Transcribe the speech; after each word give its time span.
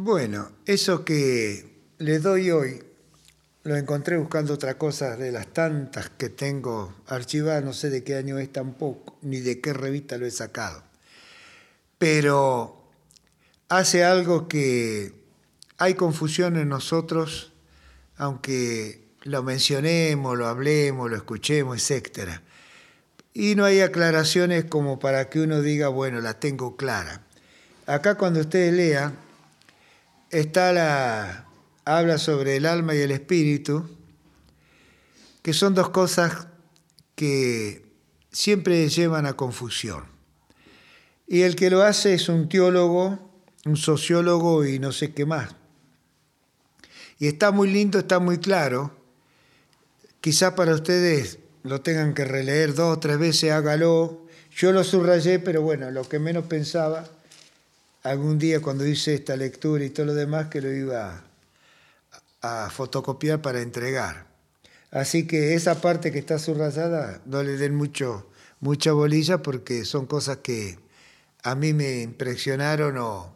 Bueno, 0.00 0.52
eso 0.64 1.04
que 1.04 1.74
le 1.98 2.20
doy 2.20 2.52
hoy 2.52 2.84
lo 3.64 3.74
encontré 3.74 4.16
buscando 4.16 4.54
otra 4.54 4.78
cosa 4.78 5.16
de 5.16 5.32
las 5.32 5.48
tantas 5.48 6.08
que 6.08 6.28
tengo 6.28 6.94
archivadas, 7.08 7.64
no 7.64 7.72
sé 7.72 7.90
de 7.90 8.04
qué 8.04 8.14
año 8.14 8.38
es 8.38 8.52
tampoco, 8.52 9.18
ni 9.22 9.40
de 9.40 9.60
qué 9.60 9.72
revista 9.72 10.16
lo 10.16 10.24
he 10.24 10.30
sacado. 10.30 10.84
Pero 11.98 12.80
hace 13.68 14.04
algo 14.04 14.46
que 14.46 15.14
hay 15.78 15.94
confusión 15.94 16.56
en 16.58 16.68
nosotros, 16.68 17.52
aunque 18.16 19.04
lo 19.24 19.42
mencionemos, 19.42 20.38
lo 20.38 20.46
hablemos, 20.46 21.10
lo 21.10 21.16
escuchemos, 21.16 21.90
etc. 21.90 22.40
Y 23.34 23.56
no 23.56 23.64
hay 23.64 23.80
aclaraciones 23.80 24.64
como 24.64 25.00
para 25.00 25.28
que 25.28 25.40
uno 25.40 25.60
diga, 25.60 25.88
bueno, 25.88 26.20
la 26.20 26.38
tengo 26.38 26.76
clara. 26.76 27.22
Acá 27.88 28.14
cuando 28.14 28.38
usted 28.38 28.72
lea, 28.72 29.12
está 30.30 30.72
la, 30.72 31.46
habla 31.84 32.18
sobre 32.18 32.56
el 32.56 32.66
alma 32.66 32.94
y 32.94 32.98
el 32.98 33.10
espíritu, 33.10 33.88
que 35.42 35.52
son 35.52 35.74
dos 35.74 35.90
cosas 35.90 36.48
que 37.14 37.86
siempre 38.30 38.88
llevan 38.88 39.26
a 39.26 39.34
confusión. 39.34 40.04
Y 41.26 41.42
el 41.42 41.56
que 41.56 41.70
lo 41.70 41.82
hace 41.82 42.14
es 42.14 42.28
un 42.28 42.48
teólogo, 42.48 43.30
un 43.64 43.76
sociólogo 43.76 44.64
y 44.64 44.78
no 44.78 44.92
sé 44.92 45.12
qué 45.12 45.26
más. 45.26 45.54
Y 47.18 47.26
está 47.26 47.50
muy 47.50 47.70
lindo, 47.70 47.98
está 47.98 48.18
muy 48.18 48.38
claro. 48.38 48.96
Quizá 50.20 50.54
para 50.54 50.74
ustedes 50.74 51.38
lo 51.64 51.80
tengan 51.80 52.14
que 52.14 52.24
releer 52.24 52.74
dos 52.74 52.96
o 52.96 53.00
tres 53.00 53.18
veces, 53.18 53.50
hágalo. 53.50 54.26
Yo 54.56 54.72
lo 54.72 54.84
subrayé, 54.84 55.38
pero 55.38 55.62
bueno, 55.62 55.90
lo 55.90 56.08
que 56.08 56.18
menos 56.18 56.44
pensaba, 56.46 57.08
algún 58.02 58.38
día 58.38 58.60
cuando 58.60 58.86
hice 58.86 59.14
esta 59.14 59.36
lectura 59.36 59.84
y 59.84 59.90
todo 59.90 60.06
lo 60.06 60.14
demás, 60.14 60.48
que 60.48 60.60
lo 60.60 60.72
iba 60.72 61.24
a 62.40 62.70
fotocopiar 62.70 63.42
para 63.42 63.60
entregar. 63.60 64.26
Así 64.90 65.26
que 65.26 65.54
esa 65.54 65.80
parte 65.80 66.12
que 66.12 66.18
está 66.18 66.38
subrayada 66.38 67.20
no 67.26 67.42
le 67.42 67.56
den 67.56 67.74
mucho, 67.74 68.30
mucha 68.60 68.92
bolilla 68.92 69.42
porque 69.42 69.84
son 69.84 70.06
cosas 70.06 70.38
que 70.38 70.78
a 71.42 71.54
mí 71.54 71.72
me 71.72 72.00
impresionaron 72.00 72.96
o 72.98 73.32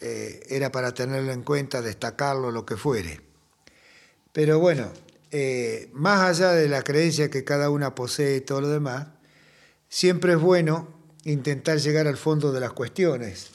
eh, 0.00 0.40
era 0.48 0.72
para 0.72 0.92
tenerlo 0.92 1.32
en 1.32 1.42
cuenta, 1.42 1.82
destacarlo, 1.82 2.50
lo 2.50 2.66
que 2.66 2.76
fuere. 2.76 3.20
Pero 4.32 4.58
bueno, 4.58 4.90
eh, 5.30 5.88
más 5.92 6.20
allá 6.28 6.52
de 6.52 6.68
la 6.68 6.82
creencia 6.82 7.30
que 7.30 7.44
cada 7.44 7.70
una 7.70 7.94
posee 7.94 8.36
y 8.36 8.40
todo 8.40 8.62
lo 8.62 8.68
demás, 8.68 9.06
siempre 9.88 10.32
es 10.32 10.40
bueno 10.40 10.88
intentar 11.24 11.78
llegar 11.78 12.06
al 12.06 12.16
fondo 12.16 12.52
de 12.52 12.60
las 12.60 12.72
cuestiones. 12.72 13.50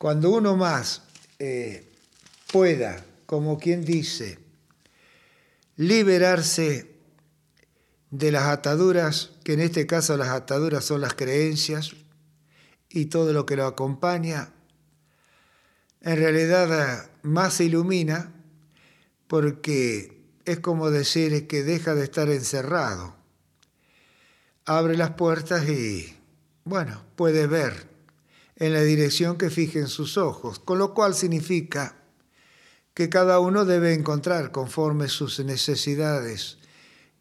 Cuando 0.00 0.30
uno 0.30 0.56
más 0.56 1.02
eh, 1.38 1.86
pueda 2.50 3.04
como 3.26 3.58
quien 3.58 3.84
dice, 3.84 4.38
liberarse 5.76 6.90
de 8.10 8.32
las 8.32 8.44
ataduras, 8.44 9.32
que 9.44 9.52
en 9.52 9.60
este 9.60 9.86
caso 9.86 10.16
las 10.16 10.30
ataduras 10.30 10.86
son 10.86 11.02
las 11.02 11.12
creencias 11.12 11.92
y 12.88 13.04
todo 13.06 13.34
lo 13.34 13.44
que 13.44 13.56
lo 13.56 13.66
acompaña, 13.66 14.54
en 16.00 16.16
realidad 16.16 17.10
más 17.20 17.52
se 17.52 17.64
ilumina 17.64 18.32
porque 19.26 20.24
es 20.46 20.60
como 20.60 20.90
decir 20.90 21.46
que 21.46 21.62
deja 21.62 21.94
de 21.94 22.04
estar 22.04 22.30
encerrado. 22.30 23.16
Abre 24.64 24.96
las 24.96 25.10
puertas 25.10 25.68
y, 25.68 26.16
bueno, 26.64 27.04
puede 27.16 27.46
ver 27.46 27.89
en 28.60 28.74
la 28.74 28.82
dirección 28.82 29.38
que 29.38 29.50
fijen 29.50 29.88
sus 29.88 30.18
ojos, 30.18 30.60
con 30.60 30.78
lo 30.78 30.92
cual 30.92 31.14
significa 31.14 31.96
que 32.92 33.08
cada 33.08 33.40
uno 33.40 33.64
debe 33.64 33.94
encontrar 33.94 34.52
conforme 34.52 35.08
sus 35.08 35.40
necesidades, 35.40 36.58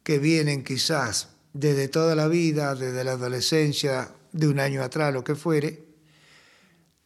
que 0.04 0.20
vienen 0.20 0.66
quizás 0.66 1.30
desde 1.54 1.88
toda 1.88 2.14
la 2.14 2.28
vida, 2.28 2.76
desde 2.76 3.04
la 3.06 3.14
adolescencia, 3.14 4.14
de 4.32 4.48
un 4.48 4.60
año 4.60 4.84
atrás, 4.84 5.14
lo 5.14 5.24
que 5.24 5.36
fuere, 5.36 5.86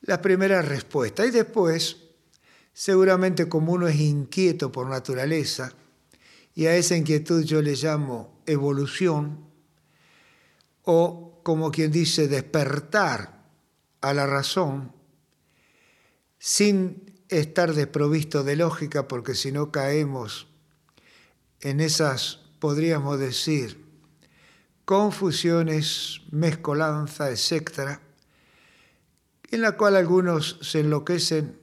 la 0.01 0.19
primera 0.19 0.61
respuesta. 0.61 1.25
Y 1.25 1.31
después, 1.31 1.97
seguramente 2.73 3.47
como 3.47 3.71
uno 3.71 3.87
es 3.87 3.99
inquieto 3.99 4.71
por 4.71 4.89
naturaleza, 4.89 5.73
y 6.55 6.65
a 6.65 6.75
esa 6.75 6.97
inquietud 6.97 7.43
yo 7.43 7.61
le 7.61 7.75
llamo 7.75 8.41
evolución, 8.47 9.45
o 10.83 11.39
como 11.43 11.71
quien 11.71 11.91
dice 11.91 12.27
despertar 12.27 13.42
a 14.03 14.13
la 14.13 14.27
razón, 14.27 14.91
sin 16.37 17.23
estar 17.29 17.73
desprovisto 17.73 18.43
de 18.43 18.57
lógica 18.57 19.07
porque 19.07 19.33
si 19.33 19.53
no 19.53 19.71
caemos 19.71 20.47
en 21.61 21.79
esas, 21.79 22.41
podríamos 22.59 23.17
decir, 23.17 23.81
confusiones, 24.83 26.21
mezcolanza, 26.31 27.31
etc., 27.31 27.99
en 29.51 29.61
la 29.61 29.77
cual 29.77 29.95
algunos 29.95 30.59
se 30.61 30.81
enloquecen, 30.81 31.57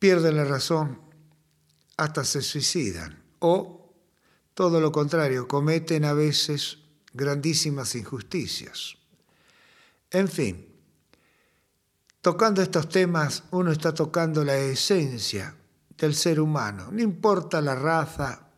pierden 0.00 0.36
la 0.36 0.44
razón, 0.44 1.00
hasta 1.96 2.24
se 2.24 2.42
suicidan, 2.42 3.22
o 3.38 3.94
todo 4.54 4.80
lo 4.80 4.90
contrario, 4.90 5.46
cometen 5.46 6.04
a 6.04 6.14
veces 6.14 6.78
grandísimas 7.12 7.94
injusticias. 7.94 8.97
En 10.10 10.28
fin, 10.28 10.68
Tocando 12.20 12.60
estos 12.62 12.88
temas, 12.88 13.44
uno 13.52 13.70
está 13.70 13.94
tocando 13.94 14.44
la 14.44 14.56
esencia 14.56 15.54
del 15.96 16.14
ser 16.14 16.40
humano. 16.40 16.88
No 16.90 17.00
importa 17.00 17.60
la 17.60 17.76
raza, 17.76 18.48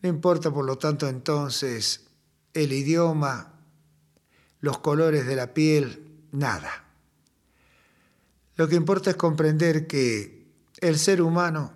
no 0.00 0.08
importa 0.08 0.50
por 0.50 0.64
lo 0.64 0.76
tanto 0.76 1.08
entonces 1.08 2.08
el 2.54 2.72
idioma, 2.72 3.60
los 4.60 4.78
colores 4.78 5.26
de 5.26 5.36
la 5.36 5.52
piel, 5.52 6.26
nada. 6.32 6.84
Lo 8.56 8.66
que 8.66 8.76
importa 8.76 9.10
es 9.10 9.16
comprender 9.16 9.86
que 9.86 10.46
el 10.78 10.98
ser 10.98 11.20
humano 11.20 11.72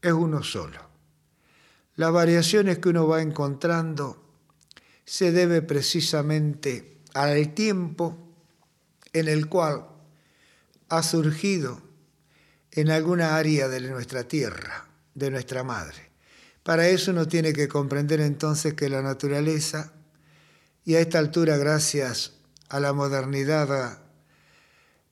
es 0.00 0.12
uno 0.12 0.42
solo. 0.42 0.88
Las 1.96 2.12
variaciones 2.12 2.78
que 2.78 2.88
uno 2.88 3.08
va 3.08 3.22
encontrando 3.22 4.22
se 5.04 5.32
debe 5.32 5.62
precisamente 5.62 6.99
al 7.22 7.54
tiempo 7.54 8.16
en 9.12 9.28
el 9.28 9.48
cual 9.48 9.86
ha 10.88 11.02
surgido 11.02 11.80
en 12.72 12.90
alguna 12.90 13.36
área 13.36 13.68
de 13.68 13.80
nuestra 13.80 14.24
tierra, 14.24 14.88
de 15.14 15.30
nuestra 15.30 15.64
madre. 15.64 16.10
Para 16.62 16.88
eso 16.88 17.10
uno 17.10 17.26
tiene 17.26 17.52
que 17.52 17.68
comprender 17.68 18.20
entonces 18.20 18.74
que 18.74 18.88
la 18.88 19.02
naturaleza, 19.02 19.92
y 20.84 20.94
a 20.94 21.00
esta 21.00 21.18
altura 21.18 21.56
gracias 21.56 22.32
a 22.68 22.80
la 22.80 22.92
modernidad 22.92 24.02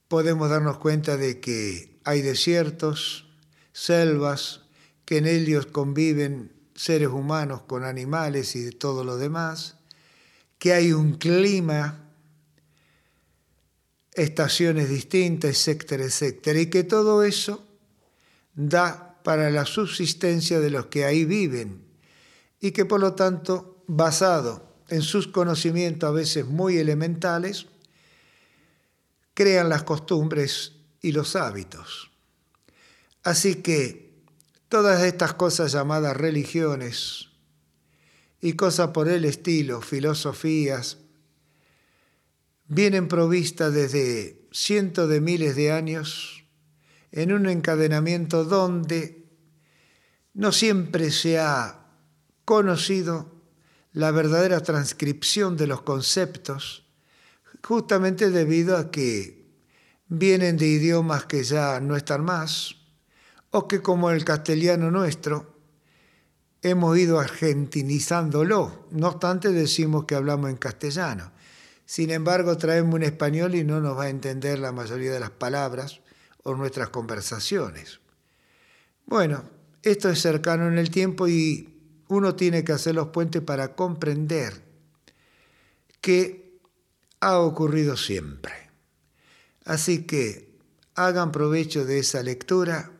podemos 0.09 0.49
darnos 0.49 0.79
cuenta 0.79 1.17
de 1.17 1.41
que 1.41 1.99
hay 2.05 2.23
desiertos, 2.23 3.29
selvas, 3.73 4.63
que 5.05 5.19
en 5.19 5.27
ellos 5.27 5.67
conviven 5.67 6.53
seres 6.75 7.09
humanos 7.09 7.63
con 7.63 7.85
animales 7.85 8.55
y 8.57 8.63
de 8.63 8.73
todo 8.73 9.05
lo 9.05 9.17
demás, 9.17 9.78
que 10.59 10.73
hay 10.73 10.93
un 10.93 11.15
clima 11.15 12.05
estaciones 14.13 14.89
distintas, 14.89 15.51
etcétera, 15.51 16.05
etcétera, 16.05 16.61
y 16.61 16.67
que 16.67 16.85
todo 16.85 17.23
eso 17.23 17.65
da 18.55 19.21
para 19.23 19.51
la 19.51 19.65
subsistencia 19.65 20.59
de 20.59 20.71
los 20.71 20.87
que 20.87 21.05
ahí 21.05 21.25
viven 21.25 21.85
y 22.61 22.73
que 22.73 22.85
por 22.85 23.01
lo 23.01 23.15
tanto, 23.15 23.85
basado 23.87 24.67
en 24.89 25.03
sus 25.03 25.29
conocimientos 25.29 26.09
a 26.09 26.13
veces 26.13 26.47
muy 26.47 26.79
elementales, 26.79 27.67
crean 29.35 29.69
las 29.69 29.85
costumbres 29.85 30.73
y 31.01 31.13
los 31.13 31.37
hábitos. 31.37 32.11
Así 33.23 33.57
que 33.57 34.11
todas 34.69 35.03
estas 35.05 35.35
cosas 35.35 35.73
llamadas 35.73 36.17
religiones 36.17 37.28
y 38.41 38.53
cosas 38.53 38.89
por 38.89 39.09
el 39.09 39.25
estilo, 39.25 39.81
filosofías, 39.81 40.99
vienen 42.67 43.09
provistas 43.09 43.73
desde 43.73 44.47
cientos 44.53 45.09
de 45.09 45.21
miles 45.21 45.57
de 45.57 45.73
años 45.73 46.45
en 47.11 47.33
un 47.33 47.49
encadenamiento 47.49 48.45
donde 48.45 49.27
no 50.35 50.53
siempre 50.53 51.11
se 51.11 51.39
ha 51.39 51.87
conocido 52.45 53.43
la 53.93 54.11
verdadera 54.11 54.61
transcripción 54.61 55.57
de 55.57 55.67
los 55.67 55.83
conceptos, 55.83 56.87
justamente 57.65 58.31
debido 58.31 58.77
a 58.77 58.91
que 58.91 59.51
vienen 60.07 60.57
de 60.57 60.69
idiomas 60.69 61.25
que 61.25 61.43
ya 61.43 61.81
no 61.81 61.97
están 61.97 62.25
más, 62.25 62.77
o 63.51 63.67
que 63.67 63.83
como 63.83 64.11
el 64.11 64.25
castellano 64.25 64.91
nuestro, 64.91 65.58
hemos 66.63 66.99
ido 66.99 67.21
argentinizándolo. 67.21 68.87
No 68.91 69.09
obstante, 69.09 69.53
decimos 69.53 70.05
que 70.05 70.15
hablamos 70.15 70.51
en 70.51 70.57
castellano 70.57 71.33
Sin 71.87 72.11
embargo, 72.11 72.57
traemos 72.59 72.95
un 72.95 73.03
español 73.03 73.55
y 73.55 73.65
no 73.65 73.81
nos 73.81 73.97
va 73.97 74.05
a 74.05 74.09
entender 74.11 74.59
la 74.59 74.73
mayoría 74.73 75.13
de 75.13 75.21
las 75.21 75.31
palabras 75.31 76.01
o 76.43 76.55
nuestras 76.55 76.91
conversaciones. 76.91 78.01
Bueno, 79.07 79.45
esto 79.83 80.11
es 80.11 80.21
cercano 80.21 80.69
en 80.69 80.77
el 80.77 80.91
tiempo 80.91 81.29
y 81.29 81.75
uno 82.09 82.35
tiene 82.35 82.65
que 82.65 82.73
hacer 82.73 82.95
los 82.95 83.09
puentes 83.09 83.43
para 83.43 83.75
comprender 83.75 84.63
que 86.01 86.61
ha 87.21 87.39
ocurrido 87.39 87.97
siempre. 87.97 88.53
Así 89.65 90.05
que 90.05 90.49
hagan 90.95 91.33
provecho 91.33 91.85
de 91.85 92.01
esa 92.01 92.23
lectura, 92.23 92.91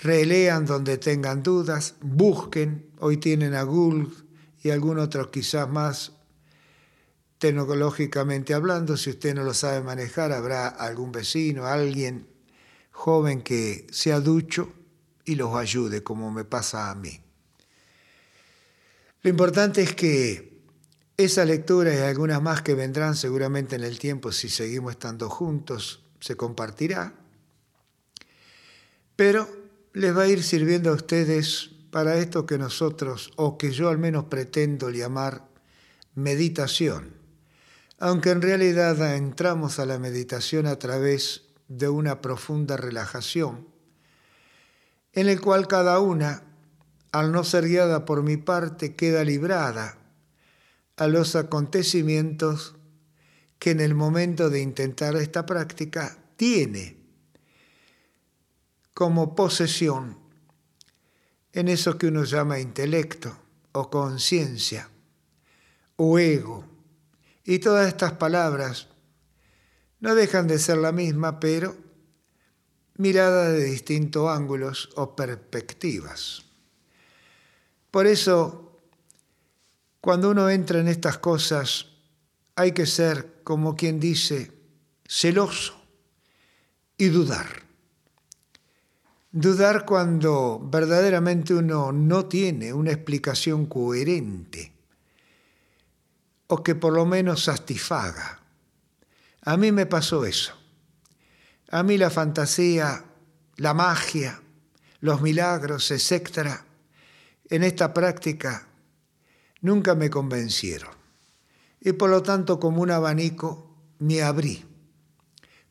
relean 0.00 0.66
donde 0.66 0.98
tengan 0.98 1.42
dudas, 1.42 1.96
busquen, 2.00 2.90
hoy 2.98 3.18
tienen 3.18 3.54
a 3.54 3.62
Google 3.62 4.08
y 4.62 4.70
algún 4.70 4.98
otro 4.98 5.30
quizás 5.30 5.68
más 5.68 6.12
tecnológicamente 7.38 8.54
hablando, 8.54 8.96
si 8.96 9.10
usted 9.10 9.34
no 9.34 9.42
lo 9.42 9.52
sabe 9.52 9.82
manejar, 9.82 10.30
habrá 10.32 10.68
algún 10.68 11.10
vecino, 11.10 11.66
alguien 11.66 12.28
joven 12.92 13.42
que 13.42 13.86
sea 13.90 14.20
ducho 14.20 14.72
y 15.24 15.34
los 15.34 15.56
ayude, 15.56 16.04
como 16.04 16.30
me 16.30 16.44
pasa 16.44 16.90
a 16.90 16.94
mí. 16.94 17.20
Lo 19.22 19.30
importante 19.30 19.82
es 19.82 19.94
que 19.94 20.62
esa 21.16 21.44
lectura 21.44 21.94
y 21.94 21.98
algunas 21.98 22.40
más 22.40 22.62
que 22.62 22.74
vendrán 22.74 23.16
seguramente 23.16 23.76
en 23.76 23.82
el 23.84 23.98
tiempo, 23.98 24.30
si 24.30 24.48
seguimos 24.48 24.92
estando 24.92 25.28
juntos, 25.28 26.04
se 26.20 26.36
compartirá, 26.36 27.14
pero 29.16 29.61
les 29.92 30.16
va 30.16 30.22
a 30.22 30.28
ir 30.28 30.42
sirviendo 30.42 30.90
a 30.90 30.94
ustedes 30.94 31.70
para 31.90 32.16
esto 32.16 32.46
que 32.46 32.56
nosotros, 32.56 33.30
o 33.36 33.58
que 33.58 33.72
yo 33.72 33.90
al 33.90 33.98
menos 33.98 34.24
pretendo 34.24 34.90
llamar 34.90 35.46
meditación. 36.14 37.14
Aunque 37.98 38.30
en 38.30 38.40
realidad 38.42 39.14
entramos 39.14 39.78
a 39.78 39.86
la 39.86 39.98
meditación 39.98 40.66
a 40.66 40.78
través 40.78 41.42
de 41.68 41.88
una 41.88 42.20
profunda 42.22 42.76
relajación, 42.76 43.68
en 45.12 45.28
el 45.28 45.40
cual 45.40 45.68
cada 45.68 46.00
una, 46.00 46.42
al 47.12 47.30
no 47.30 47.44
ser 47.44 47.68
guiada 47.68 48.06
por 48.06 48.22
mi 48.22 48.38
parte, 48.38 48.96
queda 48.96 49.24
librada 49.24 49.98
a 50.96 51.06
los 51.06 51.36
acontecimientos 51.36 52.76
que 53.58 53.70
en 53.70 53.80
el 53.80 53.94
momento 53.94 54.48
de 54.48 54.60
intentar 54.60 55.14
esta 55.16 55.44
práctica 55.44 56.18
tiene 56.36 57.01
como 58.94 59.34
posesión 59.34 60.18
en 61.52 61.68
eso 61.68 61.98
que 61.98 62.06
uno 62.06 62.24
llama 62.24 62.58
intelecto 62.58 63.36
o 63.72 63.90
conciencia 63.90 64.88
o 65.96 66.18
ego 66.18 66.64
y 67.44 67.58
todas 67.58 67.88
estas 67.88 68.12
palabras 68.12 68.88
no 70.00 70.14
dejan 70.14 70.48
de 70.48 70.58
ser 70.58 70.78
la 70.78 70.92
misma, 70.92 71.38
pero 71.38 71.76
mirada 72.96 73.50
de 73.50 73.64
distintos 73.64 74.28
ángulos 74.28 74.90
o 74.96 75.14
perspectivas. 75.14 76.42
Por 77.90 78.06
eso, 78.06 78.80
cuando 80.00 80.30
uno 80.30 80.50
entra 80.50 80.80
en 80.80 80.88
estas 80.88 81.18
cosas, 81.18 81.86
hay 82.56 82.72
que 82.72 82.86
ser, 82.86 83.42
como 83.44 83.76
quien 83.76 84.00
dice, 84.00 84.50
celoso 85.06 85.80
y 86.96 87.06
dudar. 87.06 87.62
Dudar 89.34 89.86
cuando 89.86 90.60
verdaderamente 90.62 91.54
uno 91.54 91.90
no 91.90 92.26
tiene 92.26 92.74
una 92.74 92.90
explicación 92.90 93.64
coherente 93.64 94.70
o 96.48 96.62
que 96.62 96.74
por 96.74 96.92
lo 96.92 97.06
menos 97.06 97.44
satisfaga. 97.44 98.40
A 99.40 99.56
mí 99.56 99.72
me 99.72 99.86
pasó 99.86 100.26
eso. 100.26 100.52
A 101.70 101.82
mí 101.82 101.96
la 101.96 102.10
fantasía, 102.10 103.06
la 103.56 103.72
magia, 103.72 104.38
los 105.00 105.22
milagros, 105.22 105.90
etc., 105.90 106.50
en 107.48 107.62
esta 107.62 107.94
práctica 107.94 108.66
nunca 109.62 109.94
me 109.94 110.10
convencieron. 110.10 110.90
Y 111.80 111.92
por 111.92 112.10
lo 112.10 112.22
tanto, 112.22 112.60
como 112.60 112.82
un 112.82 112.90
abanico, 112.90 113.74
me 113.98 114.22
abrí 114.22 114.62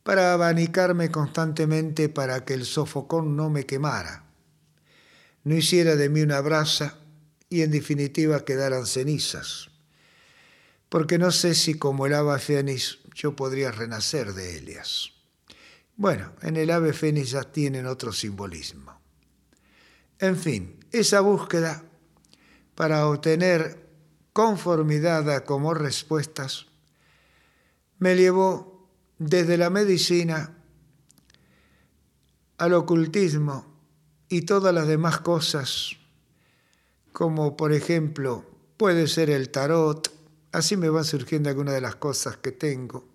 para 0.04 0.34
abanicarme 0.34 1.12
constantemente 1.12 2.10
para 2.10 2.44
que 2.46 2.54
el 2.54 2.66
sofocón 2.66 3.36
no 3.36 3.50
me 3.50 3.66
quemara, 3.66 4.26
no 5.44 5.56
hiciera 5.56 5.96
de 5.96 6.10
mí 6.10 6.22
una 6.22 6.42
brasa 6.42 6.98
y 7.50 7.62
en 7.62 7.72
definitiva 7.72 8.46
quedaran 8.46 8.86
cenizas 8.86 9.72
porque 10.92 11.18
no 11.18 11.32
sé 11.32 11.56
si 11.56 11.76
como 11.76 12.06
el 12.06 12.14
ave 12.14 12.38
fénix 12.38 13.00
yo 13.16 13.34
podría 13.34 13.72
renacer 13.72 14.34
de 14.34 14.58
Elias. 14.58 15.14
Bueno, 15.96 16.34
en 16.42 16.58
el 16.58 16.70
ave 16.70 16.92
fénix 16.92 17.32
ya 17.32 17.44
tienen 17.44 17.86
otro 17.86 18.12
simbolismo. 18.12 19.00
En 20.20 20.36
fin, 20.36 20.86
esa 20.92 21.22
búsqueda 21.22 21.86
para 22.76 23.08
obtener 23.08 23.88
conformidad 24.34 25.46
como 25.46 25.74
respuestas 25.74 26.66
me 27.98 28.18
llevó 28.18 28.71
desde 29.22 29.56
la 29.56 29.70
medicina 29.70 30.58
al 32.58 32.74
ocultismo 32.74 33.68
y 34.30 34.42
todas 34.42 34.74
las 34.74 34.88
demás 34.88 35.20
cosas, 35.20 35.98
como 37.14 37.56
por 37.56 37.72
ejemplo 37.72 38.44
puede 38.78 39.08
ser 39.08 39.30
el 39.30 39.52
tarot, 39.52 40.12
Así 40.52 40.76
me 40.76 40.90
van 40.90 41.06
surgiendo 41.06 41.50
algunas 41.50 41.74
de 41.74 41.80
las 41.80 41.96
cosas 41.96 42.36
que 42.36 42.52
tengo. 42.52 43.08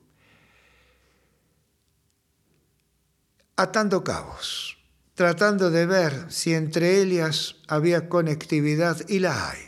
Atando 3.56 4.02
cabos, 4.02 4.78
tratando 5.14 5.70
de 5.70 5.84
ver 5.84 6.32
si 6.32 6.54
entre 6.54 7.02
ellas 7.02 7.56
había 7.68 8.08
conectividad 8.08 9.06
y 9.06 9.18
la 9.18 9.50
hay. 9.50 9.58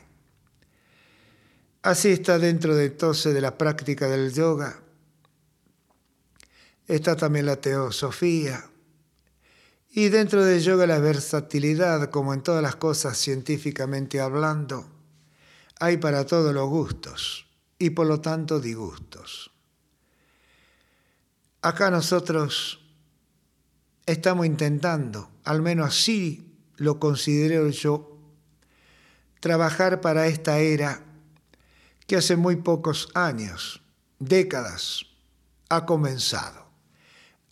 Así 1.82 2.08
está 2.08 2.38
dentro 2.38 2.74
de 2.74 2.86
entonces 2.86 3.34
de 3.34 3.42
la 3.42 3.58
práctica 3.58 4.08
del 4.08 4.32
yoga. 4.32 4.80
Está 6.88 7.16
también 7.16 7.44
la 7.44 7.60
teosofía. 7.60 8.64
Y 9.90 10.08
dentro 10.08 10.44
del 10.44 10.62
yoga 10.62 10.86
la 10.86 10.98
versatilidad, 10.98 12.10
como 12.10 12.32
en 12.32 12.42
todas 12.42 12.62
las 12.62 12.76
cosas 12.76 13.18
científicamente 13.18 14.20
hablando, 14.20 14.86
hay 15.78 15.98
para 15.98 16.24
todos 16.24 16.54
los 16.54 16.68
gustos 16.68 17.46
y 17.78 17.90
por 17.90 18.06
lo 18.06 18.20
tanto 18.20 18.58
disgustos. 18.58 19.52
Acá 21.60 21.90
nosotros 21.90 22.80
estamos 24.06 24.46
intentando, 24.46 25.30
al 25.44 25.60
menos 25.60 25.88
así 25.88 26.56
lo 26.76 26.98
considero 26.98 27.68
yo, 27.68 28.18
trabajar 29.40 30.00
para 30.00 30.26
esta 30.26 30.58
era 30.58 31.04
que 32.06 32.16
hace 32.16 32.36
muy 32.36 32.56
pocos 32.56 33.10
años, 33.14 33.82
décadas, 34.18 35.04
ha 35.68 35.84
comenzado. 35.84 36.67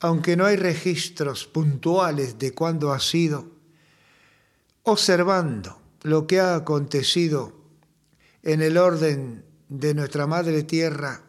Aunque 0.00 0.36
no 0.36 0.44
hay 0.44 0.56
registros 0.56 1.46
puntuales 1.46 2.38
de 2.38 2.52
cuándo 2.52 2.92
ha 2.92 3.00
sido, 3.00 3.50
observando 4.82 5.80
lo 6.02 6.26
que 6.26 6.40
ha 6.40 6.54
acontecido 6.54 7.52
en 8.42 8.62
el 8.62 8.76
orden 8.76 9.44
de 9.68 9.94
nuestra 9.94 10.26
madre 10.26 10.62
tierra, 10.62 11.22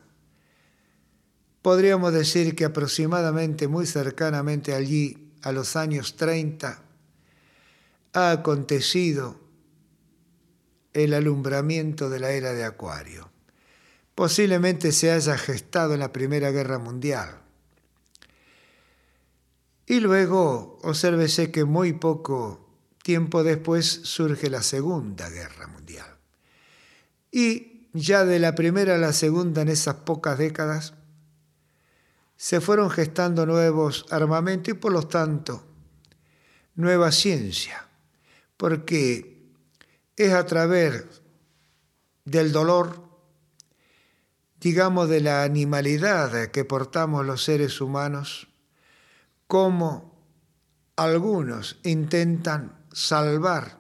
podríamos 1.62 2.14
decir 2.14 2.56
que 2.56 2.66
aproximadamente 2.66 3.68
muy 3.68 3.86
cercanamente 3.86 4.74
allí, 4.74 5.34
a 5.42 5.52
los 5.52 5.76
años 5.76 6.16
30, 6.16 6.82
ha 8.14 8.32
acontecido 8.32 9.40
el 10.94 11.14
alumbramiento 11.14 12.10
de 12.10 12.20
la 12.20 12.32
era 12.32 12.54
de 12.54 12.64
Acuario. 12.64 13.30
Posiblemente 14.16 14.92
se 14.92 15.12
haya 15.12 15.38
gestado 15.38 15.94
en 15.94 16.00
la 16.00 16.12
Primera 16.12 16.52
Guerra 16.52 16.80
Mundial. 16.80 17.47
Y 19.90 20.02
luego, 20.02 20.80
obsérvese 20.84 21.50
que 21.50 21.64
muy 21.64 21.94
poco 21.94 22.60
tiempo 23.02 23.46
después 23.46 23.86
surge 24.04 24.50
la 24.50 24.62
Segunda 24.62 25.30
Guerra 25.30 25.68
Mundial. 25.68 26.18
Y 27.32 27.88
ya 27.94 28.26
de 28.26 28.38
la 28.40 28.54
primera 28.54 28.96
a 28.96 28.98
la 28.98 29.14
segunda 29.14 29.62
en 29.62 29.70
esas 29.70 29.96
pocas 29.96 30.38
décadas, 30.38 30.94
se 32.36 32.60
fueron 32.60 32.90
gestando 32.90 33.46
nuevos 33.46 34.06
armamentos 34.12 34.74
y 34.74 34.78
por 34.78 34.92
lo 34.92 35.08
tanto 35.08 35.64
nueva 36.76 37.14
ciencia, 37.14 37.88
porque 38.58 39.52
es 40.18 40.34
a 40.34 40.46
través 40.46 41.06
del 42.26 42.52
dolor, 42.52 43.08
digamos 44.60 45.08
de 45.08 45.22
la 45.22 45.44
animalidad 45.44 46.52
que 46.52 46.66
portamos 46.66 47.26
los 47.26 47.44
seres 47.44 47.80
humanos, 47.80 48.50
como 49.48 50.16
algunos 50.96 51.80
intentan 51.84 52.86
salvar 52.92 53.80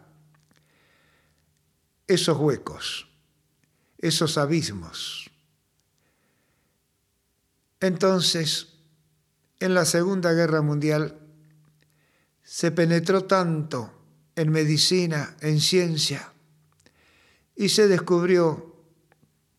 esos 2.08 2.38
huecos 2.38 3.08
esos 3.98 4.38
abismos 4.38 5.30
Entonces, 7.80 8.74
en 9.60 9.74
la 9.74 9.86
Segunda 9.86 10.34
Guerra 10.34 10.62
Mundial 10.62 11.20
se 12.44 12.72
penetró 12.72 13.26
tanto 13.26 13.92
en 14.36 14.52
medicina, 14.52 15.36
en 15.42 15.60
ciencia, 15.60 16.32
y 17.56 17.70
se 17.70 17.88
descubrió 17.88 18.76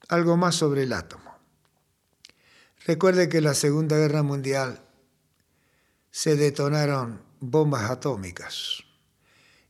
algo 0.08 0.36
más 0.36 0.54
sobre 0.54 0.84
el 0.84 0.92
átomo. 0.92 1.36
Recuerde 2.86 3.28
que 3.28 3.40
la 3.40 3.54
Segunda 3.54 3.96
Guerra 3.96 4.22
Mundial 4.22 4.87
se 6.18 6.34
detonaron 6.34 7.22
bombas 7.38 7.88
atómicas 7.88 8.82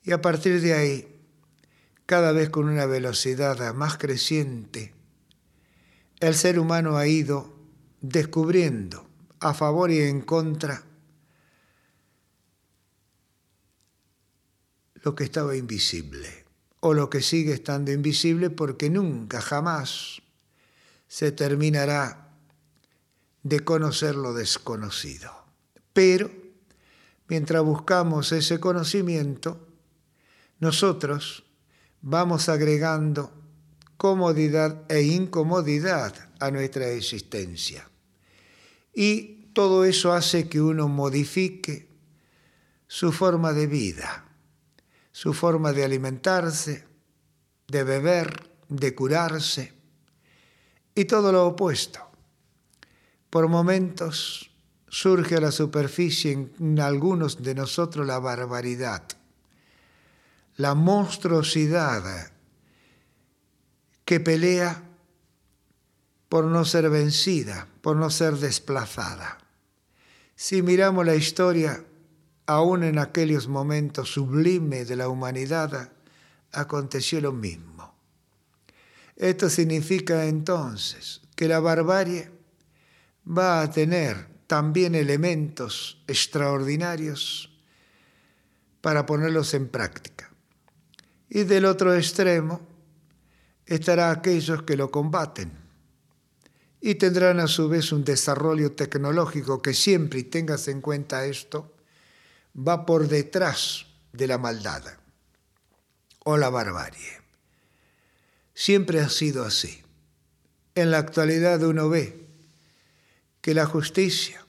y 0.02 0.12
a 0.12 0.22
partir 0.22 0.62
de 0.62 0.72
ahí, 0.72 1.20
cada 2.06 2.32
vez 2.32 2.48
con 2.48 2.70
una 2.70 2.86
velocidad 2.86 3.74
más 3.74 3.98
creciente, 3.98 4.94
el 6.20 6.34
ser 6.34 6.58
humano 6.58 6.96
ha 6.96 7.06
ido 7.06 7.54
descubriendo 8.00 9.06
a 9.40 9.52
favor 9.52 9.90
y 9.90 10.00
en 10.00 10.22
contra 10.22 10.84
lo 14.94 15.14
que 15.14 15.24
estaba 15.24 15.54
invisible 15.54 16.46
o 16.80 16.94
lo 16.94 17.10
que 17.10 17.20
sigue 17.20 17.52
estando 17.52 17.92
invisible 17.92 18.48
porque 18.48 18.88
nunca, 18.88 19.42
jamás 19.42 20.22
se 21.08 21.30
terminará 21.30 22.32
de 23.42 23.60
conocer 23.60 24.14
lo 24.14 24.32
desconocido. 24.32 25.37
Pero 25.98 26.30
mientras 27.26 27.60
buscamos 27.64 28.30
ese 28.30 28.60
conocimiento, 28.60 29.66
nosotros 30.60 31.42
vamos 32.02 32.48
agregando 32.48 33.32
comodidad 33.96 34.84
e 34.88 35.02
incomodidad 35.02 36.14
a 36.38 36.52
nuestra 36.52 36.86
existencia. 36.90 37.90
Y 38.94 39.50
todo 39.54 39.84
eso 39.84 40.12
hace 40.12 40.48
que 40.48 40.60
uno 40.60 40.86
modifique 40.86 41.88
su 42.86 43.10
forma 43.10 43.52
de 43.52 43.66
vida, 43.66 44.24
su 45.10 45.34
forma 45.34 45.72
de 45.72 45.84
alimentarse, 45.84 46.86
de 47.66 47.82
beber, 47.82 48.48
de 48.68 48.94
curarse, 48.94 49.72
y 50.94 51.06
todo 51.06 51.32
lo 51.32 51.44
opuesto. 51.44 52.08
Por 53.30 53.48
momentos 53.48 54.47
surge 54.88 55.36
a 55.36 55.40
la 55.40 55.52
superficie 55.52 56.32
en 56.58 56.80
algunos 56.80 57.42
de 57.42 57.54
nosotros 57.54 58.06
la 58.06 58.18
barbaridad, 58.18 59.02
la 60.56 60.74
monstruosidad 60.74 62.32
que 64.04 64.20
pelea 64.20 64.82
por 66.28 66.44
no 66.44 66.64
ser 66.64 66.90
vencida, 66.90 67.68
por 67.80 67.96
no 67.96 68.10
ser 68.10 68.34
desplazada. 68.36 69.38
Si 70.34 70.62
miramos 70.62 71.04
la 71.04 71.14
historia, 71.14 71.84
aún 72.46 72.84
en 72.84 72.98
aquellos 72.98 73.48
momentos 73.48 74.12
sublimes 74.12 74.88
de 74.88 74.96
la 74.96 75.08
humanidad, 75.08 75.92
aconteció 76.52 77.20
lo 77.20 77.32
mismo. 77.32 77.94
Esto 79.16 79.50
significa 79.50 80.26
entonces 80.26 81.20
que 81.34 81.48
la 81.48 81.60
barbarie 81.60 82.30
va 83.26 83.60
a 83.62 83.70
tener 83.70 84.37
también 84.48 84.94
elementos 84.94 86.02
extraordinarios 86.08 87.50
para 88.80 89.04
ponerlos 89.04 89.52
en 89.54 89.68
práctica. 89.68 90.30
Y 91.28 91.44
del 91.44 91.66
otro 91.66 91.94
extremo 91.94 92.66
estará 93.66 94.10
aquellos 94.10 94.62
que 94.62 94.76
lo 94.76 94.90
combaten 94.90 95.52
y 96.80 96.94
tendrán 96.94 97.40
a 97.40 97.46
su 97.46 97.68
vez 97.68 97.92
un 97.92 98.04
desarrollo 98.04 98.72
tecnológico 98.72 99.60
que 99.60 99.74
siempre, 99.74 100.20
y 100.20 100.24
tengas 100.24 100.66
en 100.68 100.80
cuenta 100.80 101.26
esto, 101.26 101.74
va 102.56 102.86
por 102.86 103.06
detrás 103.06 103.86
de 104.12 104.28
la 104.28 104.38
maldad 104.38 104.82
o 106.24 106.38
la 106.38 106.48
barbarie. 106.48 107.20
Siempre 108.54 109.00
ha 109.00 109.10
sido 109.10 109.44
así. 109.44 109.82
En 110.74 110.90
la 110.90 110.98
actualidad 110.98 111.62
uno 111.62 111.90
ve 111.90 112.27
que 113.40 113.54
la 113.54 113.66
justicia 113.66 114.44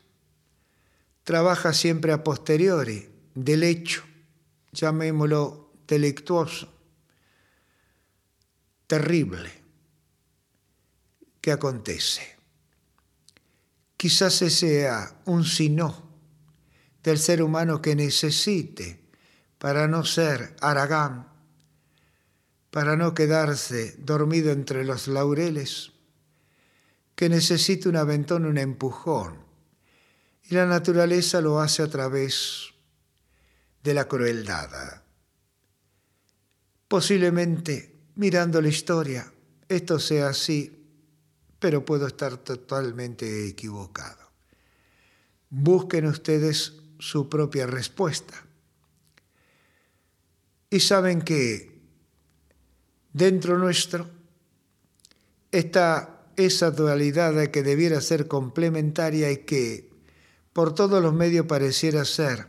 trabaja 1.24 1.74
siempre 1.74 2.12
a 2.12 2.24
posteriori 2.24 3.10
del 3.36 3.64
hecho, 3.64 4.04
llamémoslo 4.72 5.74
delictuoso, 5.88 6.74
terrible, 8.88 9.52
que 11.42 11.52
acontece. 11.52 12.38
Quizás 13.96 14.42
ese 14.42 14.50
sea 14.50 15.22
un 15.26 15.46
sino 15.46 16.10
del 17.04 17.18
ser 17.18 17.44
humano 17.44 17.82
que 17.82 17.96
necesite 17.96 19.00
para 19.58 19.88
no 19.88 20.06
ser 20.06 20.56
aragán, 20.62 21.28
para 22.72 22.96
no 22.96 23.14
quedarse 23.14 23.96
dormido 24.00 24.52
entre 24.52 24.86
los 24.86 25.08
laureles, 25.08 25.92
que 27.20 27.28
necesite 27.28 27.90
un 27.90 27.98
aventón, 27.98 28.46
un 28.46 28.58
empujón. 28.58 29.44
Y 30.50 30.56
la 30.56 30.66
naturaleza 30.66 31.42
lo 31.42 31.60
hace 31.60 31.84
a 31.84 31.90
través 31.90 32.70
de 33.84 33.94
la 33.94 34.08
crueldad. 34.08 35.04
Posiblemente, 36.88 37.94
mirando 38.16 38.62
la 38.62 38.70
historia, 38.70 39.30
esto 39.68 40.00
sea 40.00 40.30
así 40.30 40.78
pero 41.60 41.84
puedo 41.84 42.08
estar 42.08 42.38
totalmente 42.38 43.50
equivocado. 43.50 44.32
Busquen 45.50 46.06
ustedes 46.06 46.78
su 47.00 47.28
propia 47.28 47.68
respuesta. 47.68 48.46
Y 50.70 50.80
saben 50.80 51.22
que 51.22 51.82
dentro 53.12 53.58
nuestro 53.58 54.10
está 55.52 56.19
esa 56.46 56.72
dualidad 56.72 57.48
que 57.48 57.64
debiera 57.64 58.00
ser 58.00 58.28
complementaria 58.28 59.30
y 59.32 59.38
que 59.40 59.90
por 60.54 60.74
todos 60.74 61.04
los 61.04 61.14
medios 61.14 61.46
pareciera 61.48 62.06
ser 62.06 62.48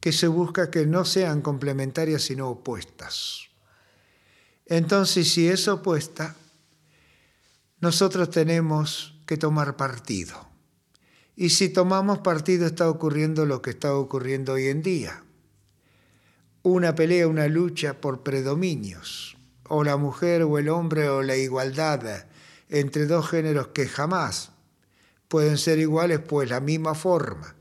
que 0.00 0.12
se 0.12 0.28
busca 0.28 0.70
que 0.70 0.84
no 0.86 1.04
sean 1.04 1.40
complementarias 1.40 2.22
sino 2.22 2.48
opuestas. 2.50 3.48
Entonces, 4.66 5.32
si 5.32 5.48
es 5.48 5.68
opuesta, 5.68 6.36
nosotros 7.80 8.30
tenemos 8.30 9.14
que 9.26 9.36
tomar 9.36 9.76
partido. 9.76 10.48
Y 11.34 11.48
si 11.48 11.70
tomamos 11.70 12.18
partido 12.18 12.66
está 12.66 12.90
ocurriendo 12.90 13.46
lo 13.46 13.62
que 13.62 13.70
está 13.70 13.94
ocurriendo 13.94 14.52
hoy 14.52 14.66
en 14.66 14.82
día. 14.82 15.24
Una 16.62 16.94
pelea, 16.94 17.26
una 17.26 17.48
lucha 17.48 18.00
por 18.00 18.22
predominios, 18.22 19.36
o 19.68 19.82
la 19.82 19.96
mujer 19.96 20.42
o 20.42 20.58
el 20.58 20.68
hombre 20.68 21.08
o 21.08 21.22
la 21.22 21.36
igualdad 21.36 22.26
entre 22.72 23.04
dos 23.04 23.28
géneros 23.28 23.68
que 23.68 23.86
jamás 23.86 24.52
pueden 25.28 25.58
ser 25.58 25.78
iguales, 25.78 26.20
pues 26.20 26.48
la 26.48 26.60
misma 26.60 26.94
forma 26.94 27.54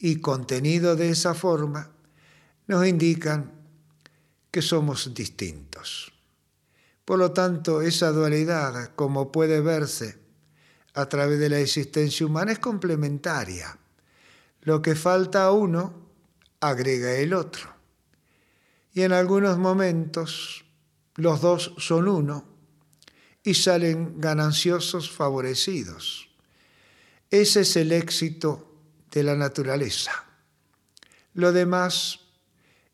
y 0.00 0.16
contenido 0.16 0.96
de 0.96 1.10
esa 1.10 1.34
forma 1.34 1.92
nos 2.66 2.84
indican 2.84 3.52
que 4.50 4.60
somos 4.60 5.14
distintos. 5.14 6.12
Por 7.04 7.20
lo 7.20 7.30
tanto, 7.30 7.80
esa 7.80 8.10
dualidad, 8.10 8.90
como 8.96 9.30
puede 9.30 9.60
verse 9.60 10.18
a 10.94 11.08
través 11.08 11.38
de 11.38 11.50
la 11.50 11.60
existencia 11.60 12.26
humana, 12.26 12.50
es 12.50 12.58
complementaria. 12.58 13.78
Lo 14.62 14.82
que 14.82 14.96
falta 14.96 15.44
a 15.44 15.52
uno, 15.52 15.94
agrega 16.58 17.12
el 17.12 17.34
otro. 17.34 17.72
Y 18.94 19.02
en 19.02 19.12
algunos 19.12 19.58
momentos 19.58 20.64
los 21.14 21.40
dos 21.40 21.72
son 21.78 22.08
uno 22.08 22.53
y 23.44 23.54
salen 23.54 24.20
gananciosos 24.20 25.10
favorecidos. 25.10 26.30
Ese 27.30 27.60
es 27.60 27.76
el 27.76 27.92
éxito 27.92 28.80
de 29.12 29.22
la 29.22 29.36
naturaleza. 29.36 30.12
Lo 31.34 31.52
demás 31.52 32.20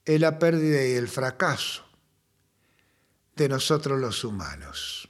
es 0.04 0.20
la 0.20 0.38
pérdida 0.38 0.84
y 0.84 0.92
el 0.92 1.08
fracaso 1.08 1.84
de 3.36 3.48
nosotros 3.48 3.98
los 4.00 4.24
humanos. 4.24 5.08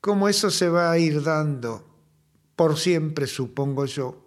Cómo 0.00 0.28
eso 0.28 0.50
se 0.50 0.68
va 0.68 0.90
a 0.90 0.98
ir 0.98 1.22
dando 1.22 1.90
por 2.56 2.78
siempre, 2.78 3.26
supongo 3.26 3.84
yo, 3.86 4.24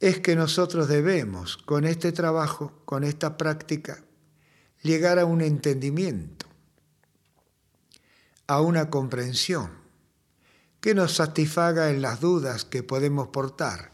es 0.00 0.20
que 0.20 0.34
nosotros 0.34 0.88
debemos, 0.88 1.56
con 1.56 1.84
este 1.84 2.10
trabajo, 2.10 2.80
con 2.84 3.04
esta 3.04 3.36
práctica, 3.36 4.02
llegar 4.82 5.18
a 5.18 5.26
un 5.26 5.42
entendimiento, 5.42 6.46
a 8.52 8.60
una 8.60 8.90
comprensión 8.90 9.70
que 10.82 10.94
nos 10.94 11.14
satisfaga 11.14 11.88
en 11.88 12.02
las 12.02 12.20
dudas 12.20 12.66
que 12.66 12.82
podemos 12.82 13.28
portar 13.28 13.92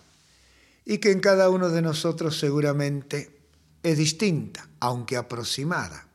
y 0.85 0.99
que 0.99 1.13
en 1.13 1.21
cada 1.21 1.49
uno 1.49 1.69
de 1.69 1.81
nosotros 1.81 2.41
seguramente 2.41 3.39
es 3.85 3.97
distinta, 3.97 4.69
aunque 4.81 5.17
aproximada. 5.17 6.09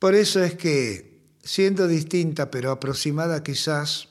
Por 0.00 0.16
eso 0.16 0.42
es 0.42 0.56
que, 0.56 1.20
siendo 1.44 1.86
distinta 1.86 2.50
pero 2.50 2.72
aproximada 2.72 3.44
quizás, 3.44 4.08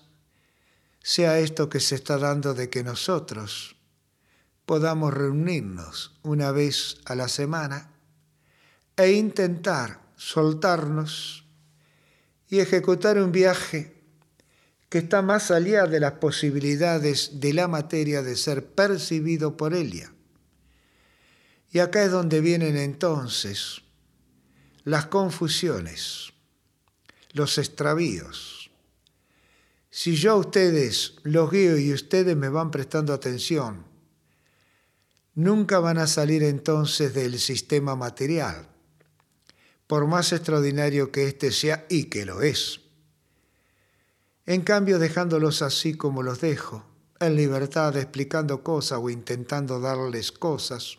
sea 1.02 1.40
esto 1.40 1.68
que 1.68 1.82
se 1.82 1.96
está 1.96 2.18
dando 2.18 2.54
de 2.54 2.70
que 2.70 2.82
nosotros 2.82 3.76
podamos 4.66 5.14
reunirnos 5.14 6.18
una 6.24 6.54
vez 6.54 6.96
a 7.04 7.16
la 7.16 7.28
semana 7.28 7.92
e 8.96 9.12
intentar 9.12 10.00
soltarnos 10.16 11.43
y 12.54 12.60
ejecutar 12.60 13.18
un 13.18 13.32
viaje 13.32 13.96
que 14.88 15.00
está 15.00 15.24
más 15.24 15.50
allá 15.50 15.88
de 15.88 16.00
las 16.00 16.12
posibilidades 16.12 17.40
de 17.40 17.52
la 17.52 17.68
materia 17.68 18.22
de 18.22 18.36
ser 18.36 18.64
percibido 18.64 19.58
por 19.58 19.74
ella. 19.74 20.14
Y 21.72 21.80
acá 21.80 22.04
es 22.04 22.12
donde 22.12 22.42
vienen 22.42 22.78
entonces 22.78 23.82
las 24.84 25.08
confusiones, 25.08 26.32
los 27.32 27.58
extravíos. 27.58 28.70
Si 29.90 30.16
yo 30.16 30.34
a 30.34 30.36
ustedes 30.36 31.16
los 31.24 31.50
guío 31.50 31.76
y 31.80 31.92
ustedes 31.92 32.38
me 32.38 32.50
van 32.50 32.70
prestando 32.70 33.14
atención, 33.14 33.84
nunca 35.34 35.80
van 35.80 35.98
a 35.98 36.06
salir 36.06 36.44
entonces 36.44 37.16
del 37.16 37.40
sistema 37.40 37.96
material, 37.96 38.73
por 39.88 40.08
más 40.08 40.32
extraordinario 40.34 41.12
que 41.12 41.28
éste 41.28 41.52
sea 41.52 41.86
y 41.90 42.06
que 42.06 42.26
lo 42.26 42.42
es. 42.42 42.82
En 44.46 44.62
cambio, 44.62 45.00
dejándolos 45.00 45.62
así 45.62 45.96
como 45.96 46.24
los 46.24 46.42
dejo, 46.42 46.86
en 47.20 47.36
libertad, 47.36 47.96
explicando 47.96 48.64
cosas 48.64 49.00
o 49.02 49.10
intentando 49.10 49.80
darles 49.80 50.32
cosas, 50.32 50.98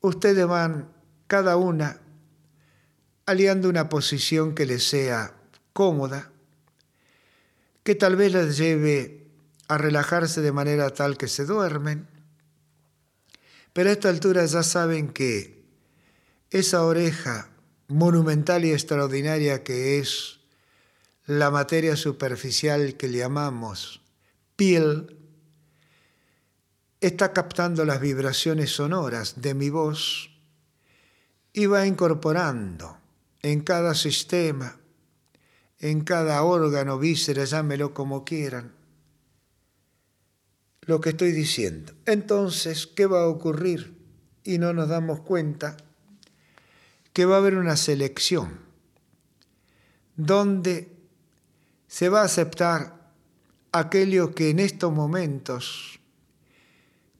ustedes 0.00 0.46
van 0.46 0.92
cada 1.26 1.56
una 1.56 2.00
aliando 3.26 3.68
una 3.68 3.88
posición 3.88 4.54
que 4.54 4.66
les 4.66 4.88
sea 4.88 5.34
cómoda, 5.72 6.30
que 7.82 7.94
tal 7.94 8.16
vez 8.16 8.32
les 8.32 8.56
lleve 8.56 9.26
a 9.68 9.76
relajarse 9.76 10.40
de 10.40 10.52
manera 10.52 10.90
tal 10.90 11.18
que 11.18 11.28
se 11.28 11.44
duermen, 11.44 12.08
pero 13.72 13.90
a 13.90 13.92
esta 13.92 14.08
altura 14.08 14.44
ya 14.46 14.62
saben 14.62 15.10
que 15.10 15.62
esa 16.50 16.84
oreja 16.84 17.50
monumental 17.88 18.64
y 18.64 18.72
extraordinaria 18.72 19.64
que 19.64 19.98
es 19.98 20.40
la 21.26 21.50
materia 21.50 21.96
superficial 21.96 22.96
que 22.96 23.10
llamamos 23.10 24.02
piel, 24.56 25.16
está 27.00 27.32
captando 27.32 27.84
las 27.84 28.00
vibraciones 28.00 28.70
sonoras 28.70 29.40
de 29.40 29.54
mi 29.54 29.70
voz 29.70 30.30
y 31.52 31.66
va 31.66 31.86
incorporando 31.86 32.98
en 33.42 33.60
cada 33.60 33.94
sistema, 33.94 34.78
en 35.78 36.02
cada 36.02 36.42
órgano, 36.42 36.98
víscera, 36.98 37.44
llámelo 37.44 37.94
como 37.94 38.24
quieran, 38.24 38.74
lo 40.82 41.00
que 41.00 41.10
estoy 41.10 41.32
diciendo. 41.32 41.92
Entonces, 42.04 42.86
¿qué 42.86 43.06
va 43.06 43.22
a 43.22 43.28
ocurrir? 43.28 43.96
Y 44.44 44.58
no 44.58 44.72
nos 44.72 44.88
damos 44.88 45.20
cuenta 45.20 45.76
que 47.18 47.24
va 47.24 47.34
a 47.34 47.38
haber 47.38 47.56
una 47.56 47.76
selección 47.76 48.60
donde 50.14 50.96
se 51.88 52.08
va 52.08 52.20
a 52.20 52.26
aceptar 52.26 53.10
aquello 53.72 54.36
que 54.36 54.50
en 54.50 54.60
estos 54.60 54.92
momentos 54.92 55.98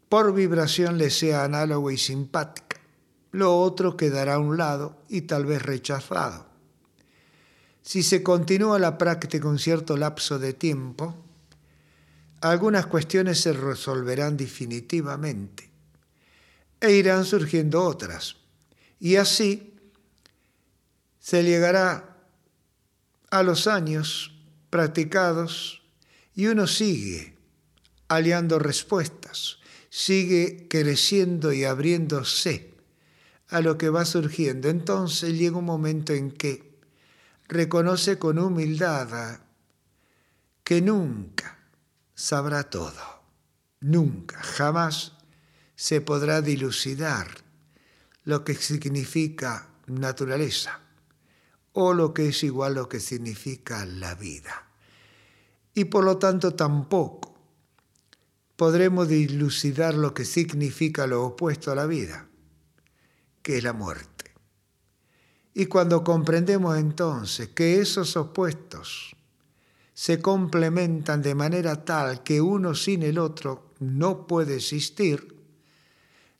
por 0.08 0.32
vibración 0.32 0.98
le 0.98 1.10
sea 1.10 1.42
análogo 1.42 1.90
y 1.90 1.98
simpática. 1.98 2.80
Lo 3.32 3.58
otro 3.58 3.96
quedará 3.96 4.34
a 4.34 4.38
un 4.38 4.56
lado 4.56 5.02
y 5.08 5.22
tal 5.22 5.46
vez 5.46 5.62
rechazado. 5.62 6.46
Si 7.82 8.04
se 8.04 8.22
continúa 8.22 8.78
la 8.78 8.98
práctica 8.98 9.48
un 9.48 9.58
cierto 9.58 9.96
lapso 9.96 10.38
de 10.38 10.52
tiempo, 10.52 11.16
algunas 12.40 12.86
cuestiones 12.86 13.40
se 13.40 13.52
resolverán 13.52 14.36
definitivamente 14.36 15.68
e 16.80 16.92
irán 16.92 17.24
surgiendo 17.24 17.82
otras. 17.82 18.36
Y 19.00 19.16
así 19.16 19.74
se 21.28 21.44
llegará 21.44 22.16
a 23.30 23.42
los 23.42 23.66
años 23.66 24.34
practicados 24.70 25.82
y 26.34 26.46
uno 26.46 26.66
sigue 26.66 27.36
aliando 28.08 28.58
respuestas, 28.58 29.58
sigue 29.90 30.68
creciendo 30.70 31.52
y 31.52 31.64
abriéndose 31.64 32.72
a 33.48 33.60
lo 33.60 33.76
que 33.76 33.90
va 33.90 34.06
surgiendo. 34.06 34.70
Entonces 34.70 35.34
llega 35.34 35.58
un 35.58 35.66
momento 35.66 36.14
en 36.14 36.30
que 36.30 36.78
reconoce 37.46 38.18
con 38.18 38.38
humildad 38.38 39.40
que 40.64 40.80
nunca 40.80 41.58
sabrá 42.14 42.70
todo. 42.70 43.20
Nunca, 43.80 44.40
jamás 44.42 45.12
se 45.76 46.00
podrá 46.00 46.40
dilucidar 46.40 47.28
lo 48.24 48.44
que 48.44 48.54
significa 48.54 49.68
naturaleza 49.88 50.87
o 51.80 51.94
lo 51.94 52.12
que 52.12 52.30
es 52.30 52.42
igual 52.42 52.74
lo 52.74 52.88
que 52.88 52.98
significa 52.98 53.86
la 53.86 54.16
vida. 54.16 54.66
Y 55.74 55.84
por 55.84 56.02
lo 56.02 56.18
tanto 56.18 56.54
tampoco 56.54 57.38
podremos 58.56 59.06
dilucidar 59.06 59.94
lo 59.94 60.12
que 60.12 60.24
significa 60.24 61.06
lo 61.06 61.24
opuesto 61.24 61.70
a 61.70 61.76
la 61.76 61.86
vida, 61.86 62.26
que 63.42 63.58
es 63.58 63.62
la 63.62 63.74
muerte. 63.74 64.32
Y 65.54 65.66
cuando 65.66 66.02
comprendemos 66.02 66.76
entonces 66.76 67.50
que 67.50 67.78
esos 67.78 68.16
opuestos 68.16 69.14
se 69.94 70.20
complementan 70.20 71.22
de 71.22 71.36
manera 71.36 71.84
tal 71.84 72.24
que 72.24 72.40
uno 72.40 72.74
sin 72.74 73.04
el 73.04 73.18
otro 73.18 73.70
no 73.78 74.26
puede 74.26 74.56
existir, 74.56 75.36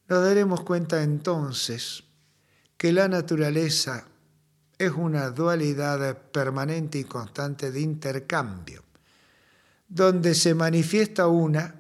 nos 0.09 0.21
daremos 0.21 0.63
cuenta 0.63 1.05
entonces 1.05 2.03
que 2.77 2.93
la 2.93 3.07
naturaleza 3.07 4.09
es 4.79 4.93
una 4.93 5.31
dualidad 5.31 6.31
permanente 6.31 6.99
y 6.99 7.05
constante 7.05 7.73
de 7.73 7.81
intercambio, 7.81 8.85
donde 9.89 10.35
se 10.35 10.55
manifiesta 10.55 11.27
una, 11.27 11.75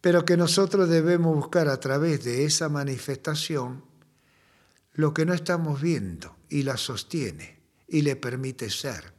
pero 0.00 0.24
que 0.24 0.36
nosotros 0.36 0.88
debemos 0.88 1.34
buscar 1.34 1.68
a 1.68 1.80
través 1.80 2.24
de 2.24 2.44
esa 2.44 2.68
manifestación 2.68 3.84
lo 4.94 5.12
que 5.12 5.26
no 5.26 5.34
estamos 5.34 5.80
viendo 5.80 6.36
y 6.48 6.62
la 6.62 6.76
sostiene 6.76 7.60
y 7.88 8.02
le 8.02 8.16
permite 8.16 8.70
ser, 8.70 9.12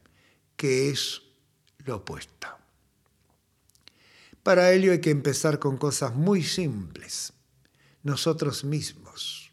que 0.56 0.90
es 0.90 1.22
lo 1.84 1.96
opuesto. 1.96 2.48
Para 4.42 4.72
ello 4.72 4.92
hay 4.92 5.00
que 5.00 5.10
empezar 5.10 5.58
con 5.58 5.76
cosas 5.76 6.14
muy 6.14 6.42
simples. 6.42 7.32
Nosotros 8.02 8.64
mismos. 8.64 9.52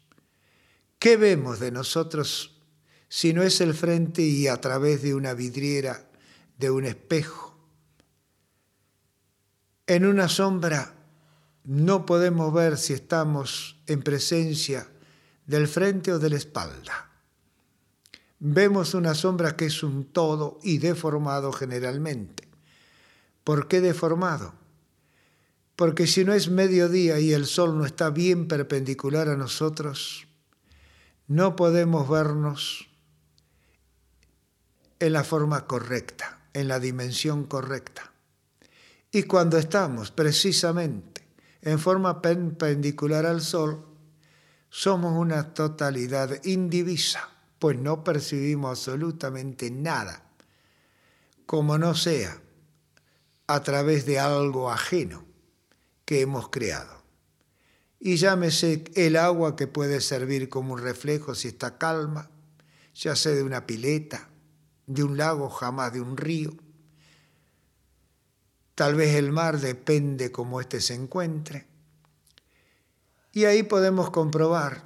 ¿Qué 0.98 1.16
vemos 1.16 1.60
de 1.60 1.70
nosotros 1.70 2.59
si 3.10 3.34
no 3.34 3.42
es 3.42 3.60
el 3.60 3.74
frente 3.74 4.22
y 4.22 4.48
a 4.48 4.58
través 4.58 5.02
de 5.02 5.14
una 5.14 5.34
vidriera, 5.34 6.08
de 6.56 6.70
un 6.70 6.86
espejo? 6.86 7.58
En 9.86 10.06
una 10.06 10.30
sombra 10.30 10.94
no 11.64 12.06
podemos 12.06 12.54
ver 12.54 12.78
si 12.78 12.94
estamos 12.94 13.82
en 13.86 14.00
presencia 14.00 14.88
del 15.44 15.68
frente 15.68 16.10
o 16.10 16.18
de 16.18 16.30
la 16.30 16.36
espalda 16.36 17.10
vemos 18.40 18.94
una 18.94 19.14
sombra 19.14 19.54
que 19.54 19.66
es 19.66 19.82
un 19.82 20.04
todo 20.04 20.58
y 20.62 20.78
deformado 20.78 21.52
generalmente. 21.52 22.48
¿Por 23.44 23.68
qué 23.68 23.80
deformado? 23.80 24.54
Porque 25.76 26.06
si 26.06 26.24
no 26.24 26.32
es 26.32 26.50
mediodía 26.50 27.20
y 27.20 27.32
el 27.32 27.46
sol 27.46 27.78
no 27.78 27.86
está 27.86 28.10
bien 28.10 28.48
perpendicular 28.48 29.28
a 29.28 29.36
nosotros, 29.36 30.26
no 31.26 31.54
podemos 31.54 32.08
vernos 32.08 32.89
en 35.00 35.12
la 35.12 35.24
forma 35.24 35.66
correcta, 35.66 36.38
en 36.52 36.68
la 36.68 36.78
dimensión 36.78 37.44
correcta. 37.44 38.12
Y 39.10 39.24
cuando 39.24 39.58
estamos 39.58 40.12
precisamente 40.12 41.26
en 41.62 41.80
forma 41.80 42.22
perpendicular 42.22 43.26
al 43.26 43.40
sol, 43.40 43.84
somos 44.68 45.18
una 45.18 45.52
totalidad 45.52 46.44
indivisa 46.44 47.28
pues 47.60 47.78
no 47.78 48.02
percibimos 48.02 48.70
absolutamente 48.70 49.70
nada, 49.70 50.24
como 51.44 51.76
no 51.76 51.94
sea 51.94 52.40
a 53.46 53.62
través 53.62 54.06
de 54.06 54.18
algo 54.18 54.70
ajeno 54.70 55.26
que 56.06 56.22
hemos 56.22 56.48
creado. 56.48 57.02
Y 58.00 58.16
llámese 58.16 58.84
el 58.94 59.16
agua 59.16 59.56
que 59.56 59.66
puede 59.66 60.00
servir 60.00 60.48
como 60.48 60.72
un 60.72 60.80
reflejo 60.80 61.34
si 61.34 61.48
está 61.48 61.76
calma, 61.76 62.30
ya 62.94 63.14
sea 63.14 63.32
de 63.32 63.42
una 63.42 63.66
pileta, 63.66 64.29
de 64.90 65.04
un 65.04 65.16
lago, 65.16 65.48
jamás 65.48 65.92
de 65.92 66.00
un 66.00 66.16
río. 66.16 66.52
Tal 68.74 68.96
vez 68.96 69.14
el 69.14 69.30
mar 69.30 69.60
depende 69.60 70.32
cómo 70.32 70.60
éste 70.60 70.80
se 70.80 70.94
encuentre. 70.94 71.68
Y 73.32 73.44
ahí 73.44 73.62
podemos 73.62 74.10
comprobar 74.10 74.82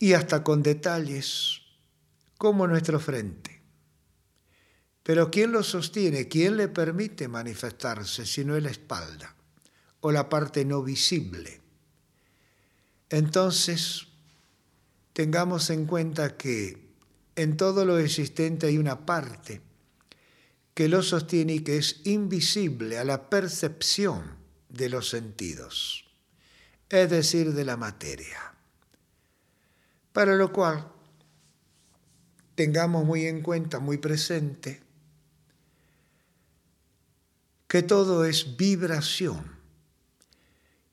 y 0.00 0.14
hasta 0.14 0.42
con 0.42 0.64
detalles 0.64 1.62
como 2.38 2.66
nuestro 2.66 2.98
frente. 2.98 3.62
Pero 5.04 5.30
¿quién 5.30 5.52
lo 5.52 5.62
sostiene? 5.62 6.26
¿Quién 6.26 6.56
le 6.56 6.66
permite 6.66 7.28
manifestarse 7.28 8.26
si 8.26 8.44
no 8.44 8.56
es 8.56 8.64
la 8.64 8.70
espalda 8.70 9.36
o 10.00 10.10
la 10.10 10.28
parte 10.28 10.64
no 10.64 10.82
visible? 10.82 11.60
Entonces, 13.10 14.08
tengamos 15.12 15.70
en 15.70 15.86
cuenta 15.86 16.36
que 16.36 16.85
en 17.36 17.56
todo 17.56 17.84
lo 17.84 17.98
existente 17.98 18.66
hay 18.66 18.78
una 18.78 19.06
parte 19.06 19.60
que 20.74 20.88
lo 20.88 21.02
sostiene 21.02 21.54
y 21.54 21.60
que 21.60 21.78
es 21.78 22.00
invisible 22.04 22.98
a 22.98 23.04
la 23.04 23.30
percepción 23.30 24.36
de 24.68 24.88
los 24.88 25.08
sentidos, 25.08 26.04
es 26.88 27.08
decir, 27.08 27.54
de 27.54 27.64
la 27.64 27.76
materia. 27.76 28.54
Para 30.12 30.34
lo 30.34 30.52
cual, 30.52 30.90
tengamos 32.54 33.04
muy 33.04 33.26
en 33.26 33.42
cuenta, 33.42 33.78
muy 33.78 33.98
presente, 33.98 34.82
que 37.68 37.82
todo 37.82 38.24
es 38.24 38.56
vibración. 38.56 39.56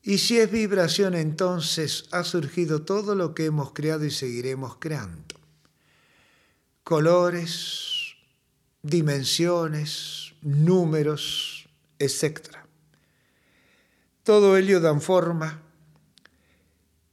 Y 0.02 0.18
si 0.18 0.40
es 0.40 0.52
vibración, 0.52 1.16
entonces 1.16 2.06
ha 2.12 2.24
surgido 2.24 2.84
todo 2.84 3.16
lo 3.16 3.34
que 3.34 3.46
hemos 3.46 3.72
creado 3.72 4.06
y 4.06 4.12
seguiremos 4.12 4.78
creando. 4.78 5.33
Colores, 6.84 8.16
dimensiones, 8.82 10.34
números, 10.42 11.70
etc. 12.00 12.58
Todo 14.24 14.58
ello 14.58 14.80
dan 14.82 15.02
forma 15.02 15.62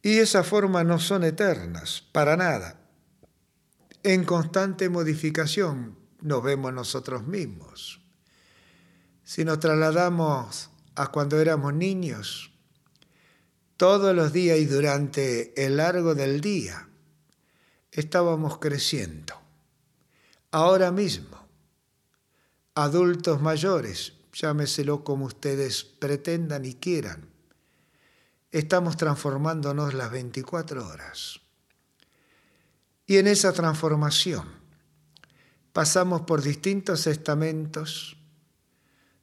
y 0.02 0.18
esas 0.18 0.46
formas 0.46 0.85
no 0.87 0.98
son 0.98 1.24
eternas, 1.24 2.02
para 2.12 2.37
nada. 2.37 2.80
En 4.02 4.24
constante 4.24 4.88
modificación 4.88 5.98
nos 6.22 6.42
vemos 6.42 6.72
nosotros 6.72 7.26
mismos. 7.26 8.00
Si 9.24 9.44
nos 9.44 9.61
trasladamos 9.61 10.70
a 10.94 11.09
cuando 11.09 11.38
éramos 11.38 11.74
niños, 11.74 12.50
todos 13.76 14.14
los 14.14 14.33
días 14.33 14.59
y 14.59 14.64
durante 14.64 15.64
el 15.64 15.76
largo 15.76 16.14
del 16.14 16.40
día 16.40 16.88
estábamos 17.92 18.59
creciendo. 18.59 19.39
Ahora 20.52 20.90
mismo, 20.90 21.38
adultos 22.74 23.40
mayores, 23.40 24.14
llámeselo 24.32 25.04
como 25.04 25.26
ustedes 25.26 25.84
pretendan 25.84 26.64
y 26.64 26.74
quieran, 26.74 27.28
estamos 28.50 28.96
transformándonos 28.96 29.94
las 29.94 30.10
24 30.10 30.86
horas. 30.88 31.40
Y 33.06 33.18
en 33.18 33.28
esa 33.28 33.52
transformación 33.52 34.48
pasamos 35.72 36.22
por 36.22 36.42
distintos 36.42 37.06
estamentos, 37.06 38.16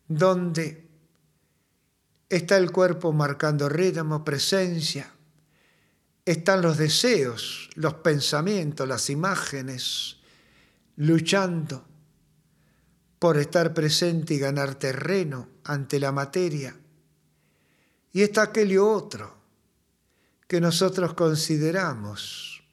donde 0.07 0.87
está 2.29 2.55
el 2.55 2.71
cuerpo 2.71 3.11
marcando 3.11 3.67
ritmo, 3.67 4.23
presencia, 4.23 5.11
están 6.25 6.61
los 6.61 6.77
deseos, 6.77 7.69
los 7.75 7.95
pensamientos, 7.95 8.87
las 8.87 9.09
imágenes, 9.09 10.17
luchando 10.97 11.85
por 13.19 13.37
estar 13.37 13.73
presente 13.73 14.35
y 14.35 14.39
ganar 14.39 14.75
terreno 14.75 15.49
ante 15.63 15.99
la 15.99 16.11
materia. 16.11 16.75
Y 18.13 18.21
está 18.21 18.43
aquel 18.43 18.77
otro 18.77 19.35
que 20.47 20.61
nosotros 20.61 21.13
consideramos 21.13 22.63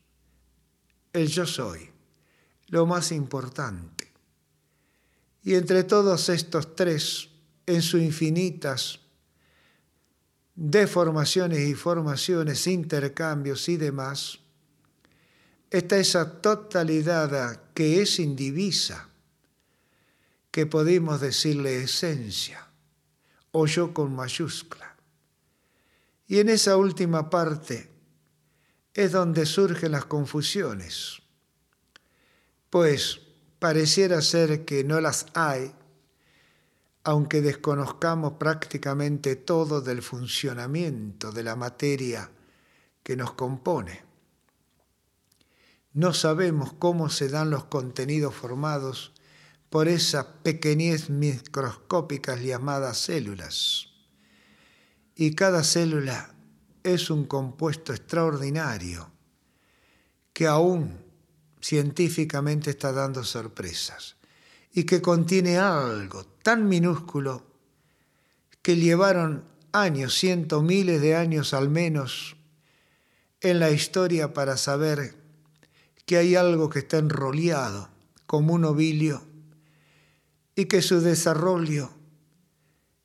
el 1.12 1.28
yo 1.28 1.46
soy, 1.46 1.90
lo 2.68 2.86
más 2.86 3.12
importante. 3.12 4.12
Y 5.42 5.54
entre 5.54 5.84
todos 5.84 6.28
estos 6.28 6.74
tres, 6.74 7.28
en 7.66 7.82
sus 7.82 8.00
infinitas 8.00 9.00
deformaciones 10.54 11.60
y 11.60 11.74
formaciones, 11.74 12.66
intercambios 12.66 13.68
y 13.68 13.76
demás, 13.76 14.38
está 15.70 15.98
esa 15.98 16.40
totalidad 16.40 17.60
que 17.74 18.00
es 18.02 18.18
indivisa, 18.18 19.08
que 20.50 20.66
podemos 20.66 21.20
decirle 21.20 21.82
esencia, 21.82 22.68
o 23.50 23.66
yo 23.66 23.92
con 23.92 24.14
mayúscula. 24.14 24.96
Y 26.26 26.38
en 26.38 26.48
esa 26.48 26.76
última 26.76 27.28
parte 27.28 27.90
es 28.94 29.12
donde 29.12 29.46
surgen 29.46 29.92
las 29.92 30.04
confusiones, 30.04 31.20
pues 32.70 33.20
pareciera 33.58 34.20
ser 34.22 34.64
que 34.64 34.84
no 34.84 35.00
las 35.00 35.26
hay, 35.34 35.72
aunque 37.02 37.42
desconozcamos 37.42 38.34
prácticamente 38.34 39.36
todo 39.36 39.80
del 39.80 40.02
funcionamiento 40.02 41.32
de 41.32 41.42
la 41.42 41.56
materia 41.56 42.30
que 43.02 43.16
nos 43.16 43.32
compone. 43.32 44.13
No 45.94 46.12
sabemos 46.12 46.72
cómo 46.72 47.08
se 47.08 47.28
dan 47.28 47.50
los 47.50 47.66
contenidos 47.66 48.34
formados 48.34 49.12
por 49.70 49.86
esas 49.86 50.26
pequeñez 50.42 51.08
microscópicas 51.08 52.42
llamadas 52.42 52.98
células. 52.98 53.90
Y 55.14 55.36
cada 55.36 55.62
célula 55.62 56.34
es 56.82 57.10
un 57.10 57.26
compuesto 57.26 57.92
extraordinario 57.92 59.08
que 60.32 60.48
aún 60.48 60.98
científicamente 61.60 62.70
está 62.70 62.92
dando 62.92 63.22
sorpresas 63.22 64.16
y 64.72 64.82
que 64.82 65.00
contiene 65.00 65.58
algo 65.58 66.24
tan 66.42 66.68
minúsculo 66.68 67.46
que 68.62 68.74
llevaron 68.74 69.44
años, 69.70 70.14
cientos, 70.14 70.64
miles 70.64 71.00
de 71.00 71.14
años 71.14 71.54
al 71.54 71.68
menos 71.68 72.36
en 73.40 73.60
la 73.60 73.70
historia 73.70 74.32
para 74.32 74.56
saber 74.56 75.23
que 76.06 76.16
hay 76.16 76.36
algo 76.36 76.70
que 76.70 76.80
está 76.80 76.98
enrollado 76.98 77.88
como 78.26 78.54
un 78.54 78.64
ovilio 78.64 79.22
y 80.54 80.66
que 80.66 80.82
su 80.82 81.00
desarrollo, 81.00 81.90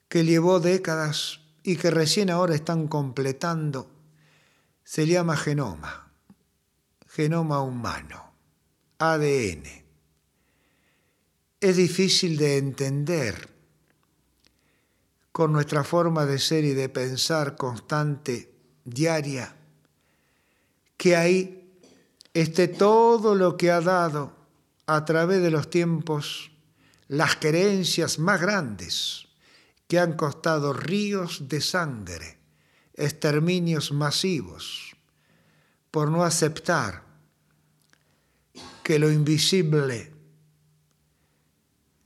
que 0.07 0.23
llevó 0.25 0.59
décadas 0.59 1.41
y 1.63 1.75
que 1.75 1.91
recién 1.91 2.29
ahora 2.29 2.55
están 2.55 2.87
completando, 2.87 3.91
se 4.83 5.07
llama 5.07 5.37
genoma, 5.37 6.11
genoma 7.07 7.61
humano. 7.61 8.29
ADN. 9.01 9.63
Es 11.61 11.77
difícil 11.77 12.35
de 12.35 12.57
entender 12.57 13.49
con 15.31 15.53
nuestra 15.53 15.85
forma 15.85 16.25
de 16.25 16.37
ser 16.37 16.65
y 16.65 16.73
de 16.73 16.89
pensar 16.89 17.55
constante, 17.55 18.53
diaria, 18.83 19.55
que 20.97 21.15
ahí 21.15 21.58
esté 22.33 22.67
todo 22.67 23.35
lo 23.35 23.57
que 23.57 23.71
ha 23.71 23.81
dado 23.81 24.33
a 24.85 25.05
través 25.05 25.41
de 25.41 25.51
los 25.51 25.69
tiempos 25.69 26.51
las 27.07 27.35
creencias 27.35 28.19
más 28.19 28.39
grandes 28.39 29.27
que 29.87 29.99
han 29.99 30.13
costado 30.13 30.73
ríos 30.73 31.49
de 31.49 31.61
sangre, 31.61 32.37
exterminios 32.93 33.91
masivos, 33.91 34.95
por 35.89 36.11
no 36.11 36.23
aceptar 36.23 37.03
que 38.83 38.99
lo 38.99 39.11
invisible 39.11 40.13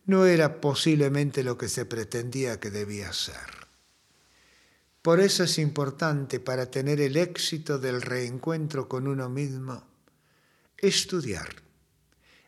no 0.05 0.25
era 0.25 0.62
posiblemente 0.62 1.43
lo 1.43 1.57
que 1.57 1.69
se 1.69 1.86
pretendía 1.86 2.59
que 2.59 2.69
debía 2.69 3.12
ser. 3.13 3.67
Por 5.01 5.19
eso 5.19 5.43
es 5.43 5.59
importante 5.59 6.39
para 6.39 6.71
tener 6.71 7.01
el 7.01 7.17
éxito 7.17 7.77
del 7.77 8.01
reencuentro 8.01 8.88
con 8.88 9.07
uno 9.07 9.29
mismo, 9.29 9.83
estudiar. 10.88 11.63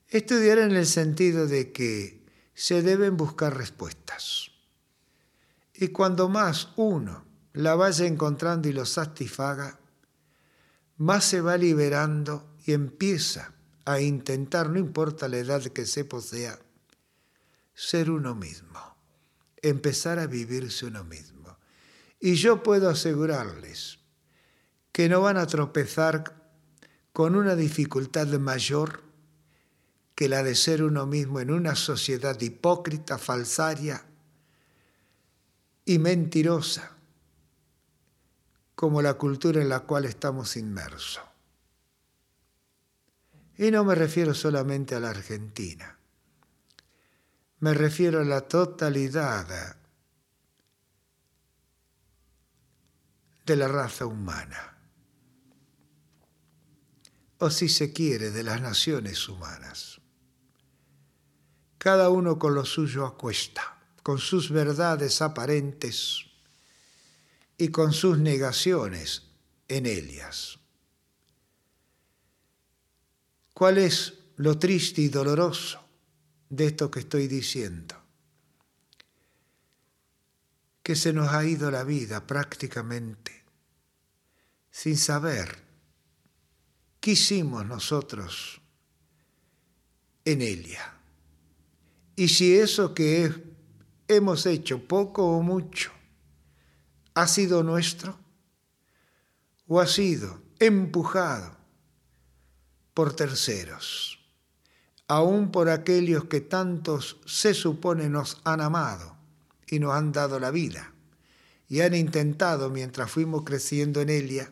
Estudiar 0.09 0.59
en 0.59 0.75
el 0.75 0.85
sentido 0.85 1.47
de 1.47 1.71
que 1.71 2.25
se 2.53 2.81
deben 2.81 3.17
buscar 3.17 3.57
respuestas. 3.57 4.51
Y 5.73 5.89
cuando 5.89 6.29
más 6.29 6.69
uno 6.75 7.25
la 7.53 7.75
vaya 7.75 8.05
encontrando 8.05 8.67
y 8.67 8.73
lo 8.73 8.85
satisfaga, 8.85 9.79
más 10.97 11.25
se 11.25 11.41
va 11.41 11.57
liberando 11.57 12.55
y 12.65 12.73
empieza 12.73 13.53
a 13.85 13.99
intentar, 13.99 14.69
no 14.69 14.79
importa 14.79 15.27
la 15.27 15.37
edad 15.37 15.63
que 15.63 15.85
se 15.85 16.05
posea, 16.05 16.59
ser 17.73 18.09
uno 18.09 18.35
mismo, 18.35 18.97
empezar 19.61 20.19
a 20.19 20.27
vivirse 20.27 20.85
uno 20.85 21.03
mismo. 21.03 21.57
Y 22.19 22.35
yo 22.35 22.63
puedo 22.63 22.89
asegurarles 22.89 23.99
que 24.91 25.09
no 25.09 25.21
van 25.21 25.37
a 25.37 25.45
tropezar 25.45 26.44
con 27.15 27.37
una 27.37 27.55
dificultad 27.55 28.27
mayor 28.39 29.01
que 30.15 30.27
la 30.27 30.43
de 30.43 30.53
ser 30.53 30.83
uno 30.83 31.05
mismo 31.05 31.39
en 31.39 31.49
una 31.49 31.73
sociedad 31.73 32.37
hipócrita, 32.41 33.17
falsaria 33.17 34.05
y 35.85 35.97
mentirosa, 35.97 36.91
como 38.75 39.01
la 39.01 39.13
cultura 39.13 39.61
en 39.61 39.69
la 39.69 39.79
cual 39.79 40.03
estamos 40.03 40.57
inmersos. 40.57 41.23
Y 43.57 43.71
no 43.71 43.85
me 43.85 43.95
refiero 43.95 44.33
solamente 44.33 44.93
a 44.93 44.99
la 44.99 45.11
Argentina. 45.11 45.97
me 47.59 47.73
refiero 47.73 48.19
a 48.19 48.25
la 48.25 48.41
totalidad 48.41 49.77
de 53.45 53.55
la 53.55 53.69
raza 53.69 54.05
humana, 54.05 54.74
o 57.39 57.49
si 57.49 57.69
se 57.69 57.91
quiere, 57.91 58.31
de 58.31 58.43
las 58.43 58.61
naciones 58.61 59.27
humanas. 59.27 60.01
Cada 61.77 62.09
uno 62.09 62.39
con 62.39 62.55
lo 62.55 62.65
suyo 62.65 63.05
acuesta, 63.05 63.79
con 64.01 64.19
sus 64.19 64.49
verdades 64.49 65.21
aparentes 65.21 66.25
y 67.57 67.69
con 67.69 67.93
sus 67.93 68.17
negaciones 68.17 69.23
en 69.67 69.85
ellas. 69.85 70.59
¿Cuál 73.53 73.77
es 73.77 74.13
lo 74.37 74.59
triste 74.59 75.01
y 75.01 75.09
doloroso 75.09 75.79
de 76.49 76.67
esto 76.67 76.91
que 76.91 76.99
estoy 76.99 77.27
diciendo? 77.27 77.95
Que 80.83 80.95
se 80.95 81.13
nos 81.13 81.29
ha 81.29 81.45
ido 81.45 81.71
la 81.71 81.83
vida 81.83 82.27
prácticamente 82.27 83.43
sin 84.71 84.97
saber 84.97 85.64
qué 87.05 87.11
hicimos 87.11 87.63
nosotros 87.67 88.59
en 90.25 90.41
ella. 90.41 90.95
Y 92.15 92.29
si 92.29 92.57
eso 92.57 92.95
que 92.95 93.31
hemos 94.07 94.47
hecho, 94.47 94.87
poco 94.87 95.37
o 95.37 95.43
mucho, 95.43 95.91
ha 97.13 97.27
sido 97.27 97.61
nuestro 97.61 98.17
o 99.67 99.79
ha 99.79 99.85
sido 99.85 100.41
empujado 100.57 101.55
por 102.95 103.15
terceros, 103.15 104.17
aún 105.07 105.51
por 105.51 105.69
aquellos 105.69 106.25
que 106.25 106.41
tantos 106.41 107.17
se 107.27 107.53
supone 107.53 108.09
nos 108.09 108.41
han 108.45 108.61
amado 108.61 109.15
y 109.67 109.77
nos 109.77 109.93
han 109.93 110.11
dado 110.11 110.39
la 110.39 110.49
vida 110.49 110.91
y 111.69 111.81
han 111.81 111.93
intentado 111.93 112.71
mientras 112.71 113.11
fuimos 113.11 113.43
creciendo 113.43 114.01
en 114.01 114.09
ella 114.09 114.51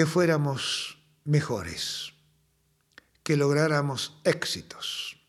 que 0.00 0.06
fuéramos 0.06 0.96
mejores, 1.24 2.14
que 3.22 3.36
lográramos 3.36 4.18
éxitos 4.24 5.20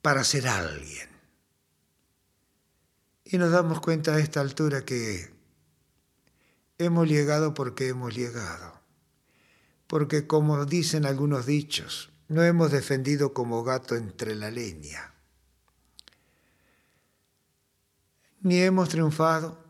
para 0.00 0.24
ser 0.24 0.48
alguien. 0.48 1.10
Y 3.26 3.36
nos 3.36 3.50
damos 3.50 3.80
cuenta 3.80 4.14
a 4.14 4.20
esta 4.20 4.40
altura 4.40 4.86
que 4.86 5.34
hemos 6.78 7.06
llegado 7.06 7.52
porque 7.52 7.88
hemos 7.88 8.14
llegado. 8.14 8.80
Porque 9.86 10.26
como 10.26 10.64
dicen 10.64 11.04
algunos 11.04 11.44
dichos, 11.44 12.10
no 12.28 12.42
hemos 12.42 12.72
defendido 12.72 13.34
como 13.34 13.64
gato 13.64 13.96
entre 13.96 14.34
la 14.34 14.50
leña. 14.50 15.12
Ni 18.40 18.62
hemos 18.62 18.88
triunfado, 18.88 19.62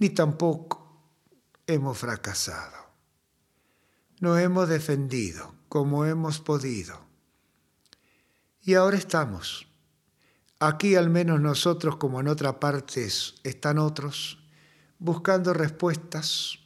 ni 0.00 0.10
tampoco 0.10 1.06
hemos 1.68 1.96
fracasado. 1.96 2.90
Nos 4.18 4.40
hemos 4.40 4.68
defendido 4.68 5.54
como 5.68 6.04
hemos 6.04 6.40
podido. 6.40 6.98
Y 8.62 8.74
ahora 8.74 8.98
estamos 8.98 9.70
Aquí 10.62 10.94
al 10.94 11.08
menos 11.08 11.40
nosotros, 11.40 11.96
como 11.96 12.20
en 12.20 12.28
otras 12.28 12.56
partes 12.56 13.36
están 13.44 13.78
otros, 13.78 14.44
buscando 14.98 15.54
respuestas, 15.54 16.58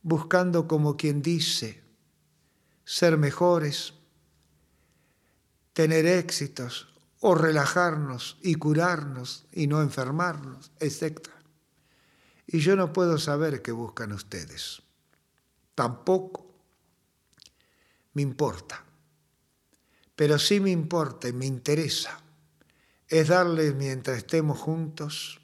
buscando 0.00 0.66
como 0.66 0.96
quien 0.96 1.20
dice, 1.20 1.84
ser 2.86 3.18
mejores, 3.18 3.92
tener 5.74 6.06
éxitos 6.06 6.88
o 7.20 7.34
relajarnos 7.34 8.38
y 8.42 8.54
curarnos 8.54 9.44
y 9.52 9.66
no 9.66 9.82
enfermarnos, 9.82 10.72
etc. 10.80 11.28
Y 12.48 12.58
yo 12.58 12.74
no 12.74 12.92
puedo 12.92 13.18
saber 13.18 13.62
qué 13.62 13.70
buscan 13.70 14.12
ustedes. 14.12 14.82
Tampoco 15.76 16.44
me 18.14 18.22
importa. 18.22 18.84
Pero 20.16 20.38
sí 20.40 20.58
me 20.58 20.70
importa 20.70 21.28
y 21.28 21.32
me 21.32 21.46
interesa 21.46 22.20
es 23.08 23.28
darles 23.28 23.74
mientras 23.74 24.18
estemos 24.18 24.58
juntos 24.58 25.40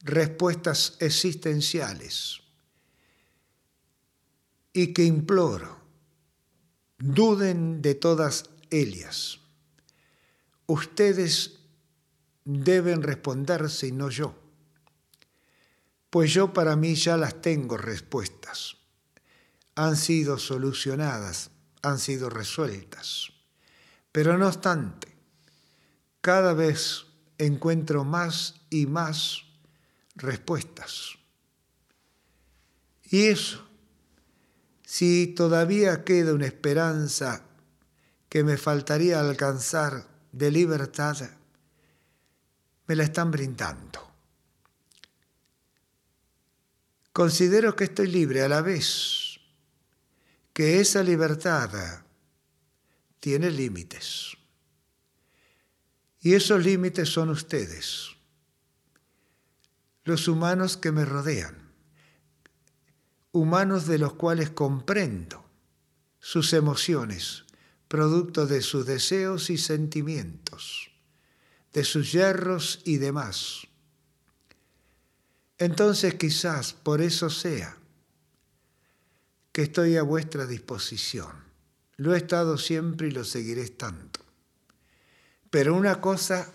respuestas 0.00 0.96
existenciales 1.00 2.40
y 4.72 4.92
que 4.92 5.04
imploro, 5.04 5.78
duden 6.98 7.80
de 7.80 7.94
todas 7.94 8.50
ellas. 8.70 9.40
Ustedes 10.66 11.60
deben 12.44 13.02
responderse 13.02 13.86
y 13.86 13.92
no 13.92 14.10
yo, 14.10 14.34
pues 16.14 16.32
yo 16.32 16.52
para 16.52 16.76
mí 16.76 16.94
ya 16.94 17.16
las 17.16 17.42
tengo 17.42 17.76
respuestas. 17.76 18.76
Han 19.74 19.96
sido 19.96 20.38
solucionadas, 20.38 21.50
han 21.82 21.98
sido 21.98 22.30
resueltas. 22.30 23.32
Pero 24.12 24.38
no 24.38 24.46
obstante, 24.46 25.08
cada 26.20 26.54
vez 26.54 27.06
encuentro 27.36 28.04
más 28.04 28.60
y 28.70 28.86
más 28.86 29.42
respuestas. 30.14 31.18
Y 33.02 33.24
eso, 33.24 33.66
si 34.84 35.26
todavía 35.26 36.04
queda 36.04 36.32
una 36.32 36.46
esperanza 36.46 37.42
que 38.28 38.44
me 38.44 38.56
faltaría 38.56 39.18
alcanzar 39.18 40.06
de 40.30 40.52
libertad, 40.52 41.28
me 42.86 42.94
la 42.94 43.02
están 43.02 43.32
brindando. 43.32 44.03
Considero 47.14 47.76
que 47.76 47.84
estoy 47.84 48.08
libre 48.08 48.42
a 48.42 48.48
la 48.48 48.60
vez, 48.60 49.38
que 50.52 50.80
esa 50.80 51.00
libertad 51.00 52.02
tiene 53.20 53.52
límites. 53.52 54.36
Y 56.20 56.34
esos 56.34 56.64
límites 56.64 57.08
son 57.08 57.28
ustedes, 57.28 58.08
los 60.02 60.26
humanos 60.26 60.76
que 60.76 60.90
me 60.90 61.04
rodean, 61.04 61.70
humanos 63.30 63.86
de 63.86 63.98
los 63.98 64.14
cuales 64.14 64.50
comprendo 64.50 65.48
sus 66.18 66.52
emociones, 66.52 67.44
producto 67.86 68.48
de 68.48 68.60
sus 68.60 68.86
deseos 68.86 69.50
y 69.50 69.58
sentimientos, 69.58 70.90
de 71.72 71.84
sus 71.84 72.10
yerros 72.10 72.82
y 72.84 72.96
demás. 72.96 73.68
Entonces 75.58 76.14
quizás 76.14 76.72
por 76.72 77.00
eso 77.00 77.30
sea 77.30 77.76
que 79.52 79.62
estoy 79.62 79.96
a 79.96 80.02
vuestra 80.02 80.46
disposición. 80.46 81.32
Lo 81.96 82.14
he 82.14 82.18
estado 82.18 82.58
siempre 82.58 83.08
y 83.08 83.10
lo 83.12 83.24
seguiré 83.24 83.62
estando. 83.62 84.20
Pero 85.50 85.76
una 85.76 86.00
cosa 86.00 86.52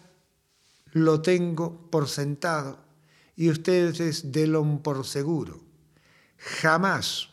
lo 0.91 1.21
tengo 1.21 1.89
por 1.89 2.09
sentado 2.09 2.83
y 3.37 3.49
ustedes 3.49 4.33
denlo 4.33 4.83
por 4.83 5.05
seguro. 5.05 5.63
Jamás 6.37 7.29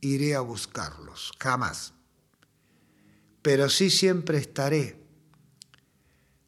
iré 0.00 0.36
a 0.36 0.40
buscarlos, 0.40 1.32
jamás. 1.40 1.92
Pero 3.42 3.68
sí 3.68 3.90
siempre 3.90 4.38
estaré 4.38 5.02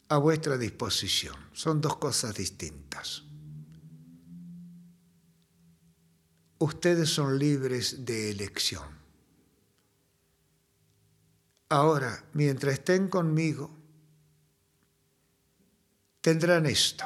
a 0.08 0.18
vuestra 0.18 0.56
disposición. 0.56 1.34
Son 1.52 1.80
dos 1.80 1.96
cosas 1.96 2.36
distintas. 2.36 3.24
Ustedes 6.62 7.08
son 7.08 7.40
libres 7.40 8.04
de 8.04 8.30
elección. 8.30 8.88
Ahora, 11.70 12.24
mientras 12.34 12.74
estén 12.74 13.08
conmigo, 13.08 13.68
tendrán 16.20 16.66
esto. 16.66 17.04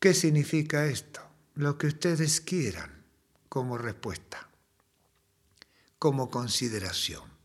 ¿Qué 0.00 0.14
significa 0.14 0.86
esto? 0.86 1.20
Lo 1.56 1.76
que 1.76 1.88
ustedes 1.88 2.40
quieran 2.40 3.04
como 3.50 3.76
respuesta, 3.76 4.48
como 5.98 6.30
consideración. 6.30 7.35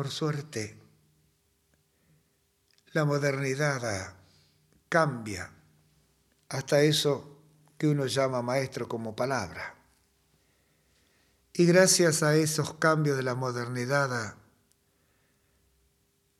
Por 0.00 0.10
suerte, 0.10 0.78
la 2.92 3.04
modernidad 3.04 4.14
cambia 4.88 5.52
hasta 6.48 6.80
eso 6.80 7.42
que 7.76 7.86
uno 7.86 8.06
llama 8.06 8.40
maestro 8.40 8.88
como 8.88 9.14
palabra. 9.14 9.74
Y 11.52 11.66
gracias 11.66 12.22
a 12.22 12.34
esos 12.34 12.72
cambios 12.78 13.18
de 13.18 13.24
la 13.24 13.34
modernidad, 13.34 14.36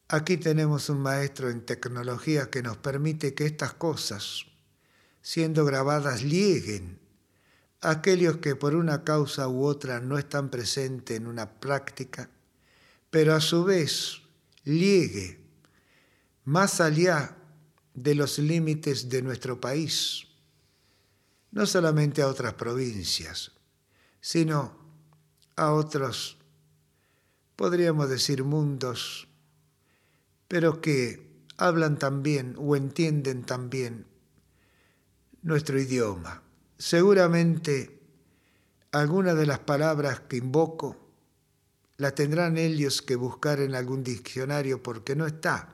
aquí 0.08 0.38
tenemos 0.38 0.88
un 0.88 1.02
maestro 1.02 1.50
en 1.50 1.66
tecnología 1.66 2.48
que 2.48 2.62
nos 2.62 2.78
permite 2.78 3.34
que 3.34 3.44
estas 3.44 3.74
cosas, 3.74 4.46
siendo 5.20 5.66
grabadas, 5.66 6.22
lleguen 6.22 6.98
a 7.82 7.90
aquellos 7.90 8.38
que 8.38 8.56
por 8.56 8.74
una 8.74 9.04
causa 9.04 9.48
u 9.48 9.66
otra 9.66 10.00
no 10.00 10.16
están 10.16 10.48
presentes 10.48 11.18
en 11.18 11.26
una 11.26 11.60
práctica, 11.60 12.30
pero 13.10 13.34
a 13.34 13.40
su 13.40 13.64
vez 13.64 14.22
llegue 14.64 15.40
más 16.44 16.80
allá 16.80 17.36
de 17.94 18.14
los 18.14 18.38
límites 18.38 19.08
de 19.08 19.22
nuestro 19.22 19.60
país, 19.60 20.26
no 21.50 21.66
solamente 21.66 22.22
a 22.22 22.28
otras 22.28 22.54
provincias, 22.54 23.52
sino 24.20 24.78
a 25.56 25.72
otros, 25.72 26.38
podríamos 27.56 28.08
decir, 28.08 28.44
mundos, 28.44 29.28
pero 30.48 30.80
que 30.80 31.44
hablan 31.56 31.98
también 31.98 32.54
o 32.58 32.76
entienden 32.76 33.44
también 33.44 34.06
nuestro 35.42 35.78
idioma. 35.78 36.42
Seguramente 36.78 38.00
algunas 38.92 39.36
de 39.36 39.46
las 39.46 39.58
palabras 39.60 40.20
que 40.20 40.38
invoco 40.38 41.09
la 42.00 42.14
tendrán 42.14 42.56
ellos 42.56 43.02
que 43.02 43.14
buscar 43.14 43.60
en 43.60 43.74
algún 43.74 44.02
diccionario 44.02 44.82
porque 44.82 45.14
no 45.14 45.26
está 45.26 45.68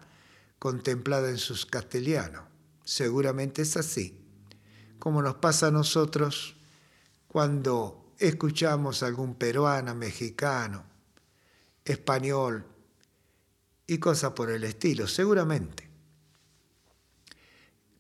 contemplada 0.59 1.31
en 1.31 1.39
sus 1.39 1.67
castellanos. 1.67 2.43
Seguramente 2.83 3.62
es 3.62 3.77
así, 3.77 4.19
como 4.99 5.23
nos 5.23 5.37
pasa 5.37 5.69
a 5.69 5.71
nosotros 5.71 6.57
cuando 7.29 8.12
escuchamos 8.19 9.05
a 9.05 9.07
algún 9.07 9.37
peruano, 9.37 9.95
mexicano, 9.95 10.85
español 11.85 12.67
y 13.87 13.99
cosas 13.99 14.33
por 14.33 14.51
el 14.51 14.65
estilo, 14.65 15.07
seguramente. 15.07 15.89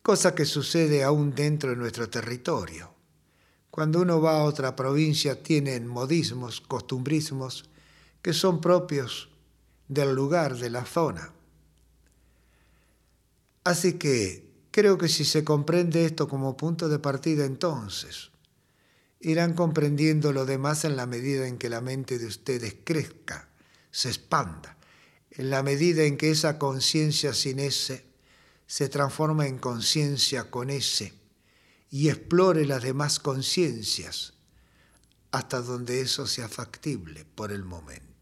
Cosa 0.02 0.34
que 0.34 0.46
sucede 0.46 1.04
aún 1.04 1.32
dentro 1.32 1.70
de 1.70 1.76
nuestro 1.76 2.10
territorio. 2.10 2.92
Cuando 3.70 4.00
uno 4.00 4.20
va 4.20 4.38
a 4.38 4.42
otra 4.42 4.74
provincia 4.74 5.40
tienen 5.44 5.86
modismos, 5.86 6.60
costumbrismos 6.60 7.70
que 8.26 8.32
son 8.32 8.60
propios 8.60 9.28
del 9.86 10.12
lugar, 10.12 10.56
de 10.56 10.68
la 10.68 10.84
zona. 10.84 11.32
Así 13.62 13.92
que 13.92 14.50
creo 14.72 14.98
que 14.98 15.06
si 15.06 15.24
se 15.24 15.44
comprende 15.44 16.04
esto 16.04 16.26
como 16.26 16.56
punto 16.56 16.88
de 16.88 16.98
partida 16.98 17.44
entonces, 17.44 18.32
irán 19.20 19.54
comprendiendo 19.54 20.32
lo 20.32 20.44
demás 20.44 20.84
en 20.84 20.96
la 20.96 21.06
medida 21.06 21.46
en 21.46 21.56
que 21.56 21.68
la 21.68 21.80
mente 21.80 22.18
de 22.18 22.26
ustedes 22.26 22.74
crezca, 22.82 23.48
se 23.92 24.08
expanda, 24.08 24.76
en 25.30 25.48
la 25.48 25.62
medida 25.62 26.02
en 26.02 26.16
que 26.16 26.32
esa 26.32 26.58
conciencia 26.58 27.32
sin 27.32 27.60
ese 27.60 28.06
se 28.66 28.88
transforma 28.88 29.46
en 29.46 29.58
conciencia 29.58 30.50
con 30.50 30.70
ese 30.70 31.12
y 31.92 32.08
explore 32.08 32.66
las 32.66 32.82
demás 32.82 33.20
conciencias 33.20 34.34
hasta 35.30 35.60
donde 35.60 36.00
eso 36.00 36.26
sea 36.26 36.48
factible 36.48 37.24
por 37.24 37.52
el 37.52 37.62
momento. 37.62 38.15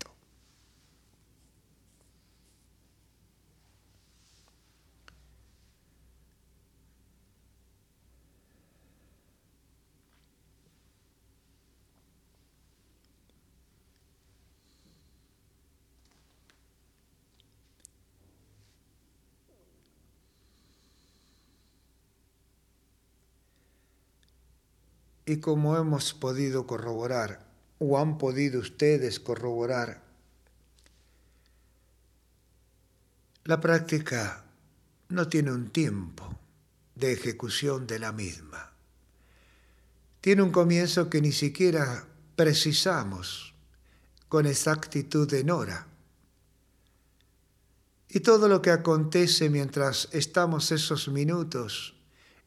Y 25.26 25.38
como 25.38 25.76
hemos 25.76 26.12
podido 26.14 26.66
corroborar, 26.66 27.46
o 27.78 27.98
han 27.98 28.18
podido 28.18 28.60
ustedes 28.60 29.20
corroborar, 29.20 30.02
la 33.44 33.60
práctica 33.60 34.44
no 35.08 35.28
tiene 35.28 35.52
un 35.52 35.70
tiempo 35.70 36.38
de 36.94 37.12
ejecución 37.12 37.86
de 37.86 37.98
la 37.98 38.12
misma. 38.12 38.72
Tiene 40.20 40.42
un 40.42 40.50
comienzo 40.50 41.10
que 41.10 41.20
ni 41.20 41.32
siquiera 41.32 42.06
precisamos 42.36 43.54
con 44.28 44.46
exactitud 44.46 45.32
en 45.34 45.50
hora. 45.50 45.86
Y 48.08 48.20
todo 48.20 48.48
lo 48.48 48.62
que 48.62 48.70
acontece 48.70 49.50
mientras 49.50 50.08
estamos 50.12 50.72
esos 50.72 51.08
minutos 51.08 51.94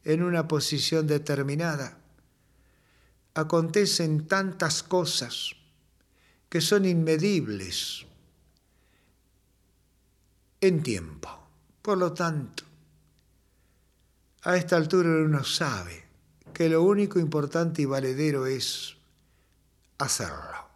en 0.04 0.22
una 0.22 0.48
posición 0.48 1.06
determinada, 1.06 1.98
acontecen 3.38 4.26
tantas 4.26 4.82
cosas 4.82 5.54
que 6.48 6.60
son 6.60 6.84
inmedibles 6.84 8.04
en 10.60 10.82
tiempo. 10.82 11.28
Por 11.80 11.98
lo 11.98 12.12
tanto, 12.12 12.64
a 14.42 14.56
esta 14.56 14.76
altura 14.76 15.08
uno 15.08 15.44
sabe 15.44 16.04
que 16.52 16.68
lo 16.68 16.82
único 16.82 17.20
importante 17.20 17.82
y 17.82 17.84
valedero 17.84 18.46
es 18.46 18.96
hacerlo. 19.98 20.66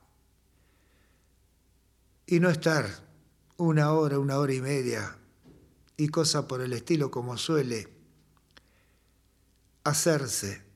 Y 2.27 2.39
no 2.39 2.49
estar 2.49 2.87
una 3.57 3.93
hora, 3.93 4.21
una 4.21 4.39
hora 4.39 4.55
y 4.55 4.61
media 4.61 5.17
y 5.97 6.09
cosa 6.09 6.47
por 6.47 6.61
el 6.61 6.73
estilo 6.73 7.11
como 7.11 7.37
suele 7.37 7.89
hacerse 9.83 10.72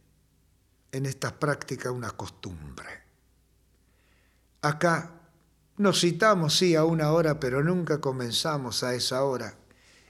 en 0.96 1.06
estas 1.06 1.32
prácticas 1.32 1.92
una 1.92 2.10
costumbre. 2.12 2.88
Acá 4.62 5.20
nos 5.76 6.00
citamos, 6.00 6.56
sí, 6.56 6.74
a 6.74 6.84
una 6.84 7.12
hora, 7.12 7.38
pero 7.38 7.62
nunca 7.62 8.00
comenzamos 8.00 8.82
a 8.82 8.94
esa 8.94 9.22
hora 9.24 9.58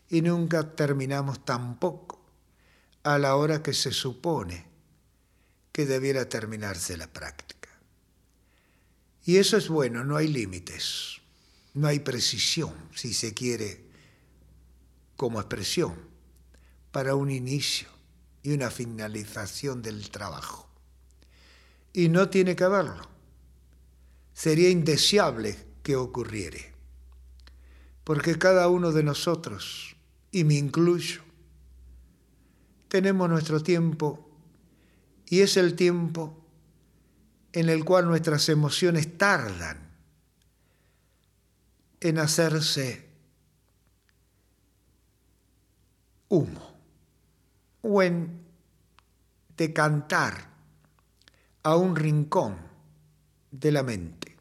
y 0.08 0.22
nunca 0.22 0.76
terminamos 0.76 1.44
tampoco 1.44 2.24
a 3.02 3.18
la 3.18 3.34
hora 3.34 3.62
que 3.62 3.74
se 3.74 3.90
supone 3.90 4.64
que 5.72 5.86
debiera 5.86 6.28
terminarse 6.28 6.96
la 6.96 7.08
práctica. 7.08 7.68
Y 9.24 9.38
eso 9.38 9.56
es 9.56 9.68
bueno, 9.68 10.04
no 10.04 10.16
hay 10.16 10.28
límites, 10.28 11.20
no 11.74 11.88
hay 11.88 11.98
precisión, 11.98 12.72
si 12.94 13.12
se 13.12 13.34
quiere, 13.34 13.84
como 15.16 15.40
expresión, 15.40 15.96
para 16.92 17.16
un 17.16 17.30
inicio 17.30 17.88
y 18.44 18.52
una 18.52 18.70
finalización 18.70 19.82
del 19.82 20.10
trabajo 20.10 20.65
y 21.96 22.10
no 22.10 22.28
tiene 22.28 22.54
que 22.54 22.64
haberlo. 22.64 23.08
Sería 24.34 24.68
indeseable 24.68 25.56
que 25.82 25.96
ocurriere, 25.96 26.74
porque 28.04 28.36
cada 28.36 28.68
uno 28.68 28.92
de 28.92 29.02
nosotros, 29.02 29.96
y 30.30 30.44
me 30.44 30.56
incluyo, 30.56 31.22
tenemos 32.88 33.30
nuestro 33.30 33.62
tiempo 33.62 34.28
y 35.24 35.40
es 35.40 35.56
el 35.56 35.74
tiempo 35.74 36.36
en 37.54 37.70
el 37.70 37.82
cual 37.82 38.04
nuestras 38.04 38.50
emociones 38.50 39.16
tardan 39.16 39.96
en 42.00 42.18
hacerse 42.18 43.08
humo 46.28 46.74
o 47.80 48.02
en 48.02 48.44
decantar 49.56 50.55
a 51.66 51.74
un 51.74 51.96
rincón 51.96 52.56
de 53.50 53.72
la 53.72 53.82
mente, 53.82 54.36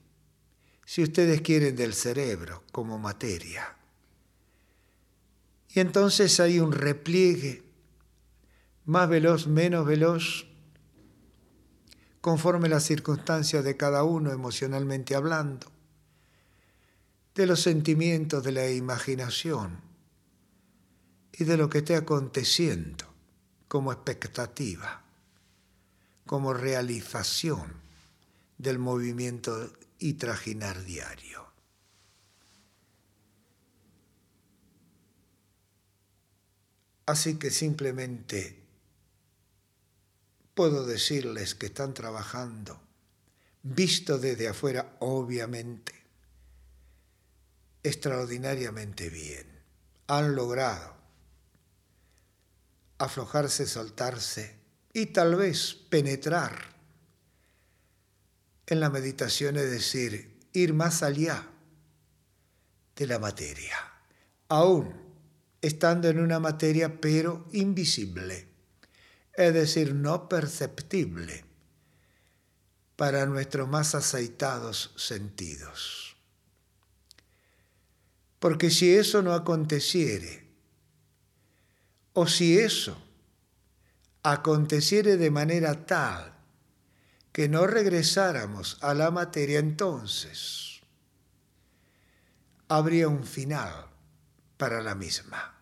si 0.85 1.01
ustedes 1.01 1.41
quieren 1.41 1.75
del 1.75 1.95
cerebro 1.95 2.61
como 2.71 2.99
materia. 2.99 3.75
Y 5.69 5.79
entonces 5.79 6.39
hay 6.39 6.59
un 6.59 6.71
repliegue 6.71 7.63
más 8.85 9.09
veloz, 9.09 9.47
menos 9.47 9.87
veloz, 9.87 10.45
conforme 12.21 12.69
las 12.69 12.83
circunstancias 12.83 13.63
de 13.63 13.75
cada 13.75 14.03
uno 14.03 14.31
emocionalmente 14.31 15.15
hablando, 15.15 15.65
de 17.33 17.47
los 17.47 17.59
sentimientos, 17.59 18.43
de 18.43 18.51
la 18.51 18.69
imaginación 18.69 19.79
y 21.33 21.43
de 21.43 21.57
lo 21.57 21.71
que 21.71 21.79
esté 21.79 21.95
aconteciendo 21.95 23.05
como 23.67 23.91
expectativa 23.91 25.04
como 26.25 26.53
realización 26.53 27.81
del 28.57 28.79
movimiento 28.79 29.73
y 29.99 30.13
trajinar 30.13 30.83
diario. 30.83 31.45
Así 37.05 37.37
que 37.37 37.51
simplemente 37.51 38.63
puedo 40.55 40.85
decirles 40.85 41.53
que 41.53 41.67
están 41.67 41.93
trabajando 41.93 42.79
visto 43.61 44.17
desde 44.17 44.47
afuera, 44.47 44.95
obviamente, 44.99 45.93
extraordinariamente 47.83 49.09
bien. 49.09 49.47
Han 50.07 50.35
logrado 50.35 50.95
aflojarse, 52.97 53.65
soltarse 53.65 54.64
y 54.95 55.07
tal 55.07 55.35
vez 55.35 55.73
penetrar 55.89 56.73
en 58.65 58.79
la 58.79 58.89
meditación, 58.89 59.57
es 59.57 59.69
decir, 59.69 60.39
ir 60.53 60.73
más 60.73 61.03
allá 61.03 61.49
de 62.95 63.05
la 63.05 63.19
materia, 63.19 63.75
aún 64.47 64.95
estando 65.61 66.07
en 66.07 66.21
una 66.21 66.39
materia 66.39 67.01
pero 67.01 67.45
invisible, 67.51 68.47
es 69.33 69.53
decir, 69.53 69.93
no 69.93 70.29
perceptible 70.29 71.43
para 72.95 73.25
nuestros 73.25 73.67
más 73.67 73.95
aceitados 73.95 74.93
sentidos. 74.95 76.15
Porque 78.39 78.69
si 78.69 78.95
eso 78.95 79.21
no 79.21 79.33
aconteciere, 79.33 80.47
o 82.13 82.27
si 82.27 82.57
eso 82.57 83.04
aconteciere 84.25 85.17
de 85.17 85.29
manera 85.29 85.85
tal 85.85 86.33
que 87.31 87.47
no 87.47 87.67
regresáramos 87.67 88.79
a 88.81 88.95
la 88.95 89.11
materia, 89.11 89.59
entonces 89.59 90.81
habría 92.67 93.07
un 93.07 93.23
final 93.23 93.85
para 94.57 94.81
la 94.81 94.95
misma. 94.95 95.59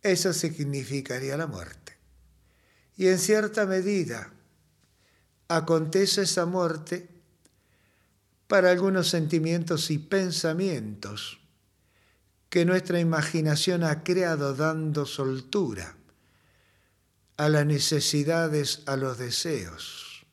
Eso 0.00 0.32
significaría 0.32 1.36
la 1.36 1.46
muerte. 1.46 1.98
Y 2.96 3.08
en 3.08 3.18
cierta 3.18 3.66
medida 3.66 4.32
acontece 5.48 6.22
esa 6.22 6.46
muerte 6.46 7.10
para 8.46 8.70
algunos 8.70 9.10
sentimientos 9.10 9.90
y 9.90 9.98
pensamientos 9.98 11.40
que 12.48 12.64
nuestra 12.64 13.00
imaginación 13.00 13.84
ha 13.84 14.02
creado 14.02 14.54
dando 14.54 15.04
soltura 15.04 15.99
a 17.40 17.48
las 17.48 17.64
necesidades, 17.64 18.82
a 18.84 18.96
los 18.96 19.16
deseos. 19.16 20.26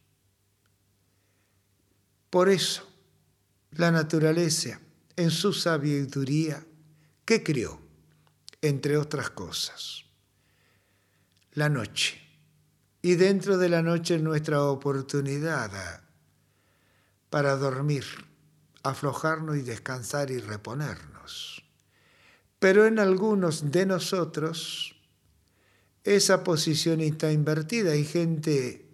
Por 2.30 2.50
eso, 2.50 2.86
la 3.72 3.92
naturaleza, 3.92 4.82
en 5.16 5.32
su 5.32 5.54
sabiduría, 5.54 6.66
¿qué 7.24 7.44
crió? 7.44 7.80
Entre 8.62 8.98
otras 8.98 9.30
cosas, 9.30 10.04
la 11.54 11.70
noche. 11.70 12.22
Y 13.02 13.16
dentro 13.16 13.58
de 13.58 13.70
la 13.70 13.82
noche 13.82 14.20
nuestra 14.20 14.64
oportunidad 14.64 16.04
para 17.30 17.56
dormir, 17.56 18.04
aflojarnos 18.84 19.56
y 19.56 19.62
descansar 19.62 20.30
y 20.30 20.40
reponernos. 20.40 21.64
Pero 22.60 22.86
en 22.86 23.00
algunos 23.00 23.72
de 23.72 23.86
nosotros 23.86 24.97
esa 26.16 26.42
posición 26.46 27.02
está 27.02 27.34
invertida. 27.34 27.92
Hay 27.92 28.06
gente 28.06 28.86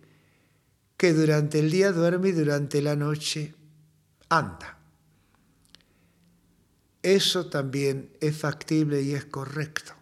que 0.98 1.14
durante 1.14 1.60
el 1.60 1.70
día 1.70 1.92
duerme 1.92 2.30
y 2.30 2.32
durante 2.32 2.82
la 2.82 2.96
noche 2.96 3.54
anda. 4.30 4.80
Eso 7.04 7.52
también 7.52 8.18
es 8.20 8.36
factible 8.36 9.04
y 9.04 9.14
es 9.14 9.26
correcto. 9.26 9.94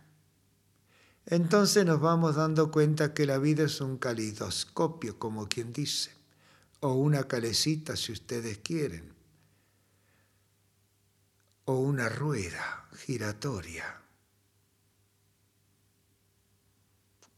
Entonces 1.26 1.86
nos 1.86 2.00
vamos 2.00 2.36
dando 2.36 2.72
cuenta 2.72 3.14
que 3.14 3.26
la 3.26 3.40
vida 3.40 3.66
es 3.66 3.82
un 3.82 3.98
calidoscopio, 3.98 5.20
como 5.20 5.50
quien 5.50 5.74
dice, 5.74 6.12
o 6.80 6.94
una 6.94 7.26
calecita 7.28 7.98
si 7.98 8.14
ustedes 8.14 8.60
quieren, 8.60 9.12
o 11.66 11.74
una 11.74 12.08
rueda 12.08 12.88
giratoria, 13.06 14.01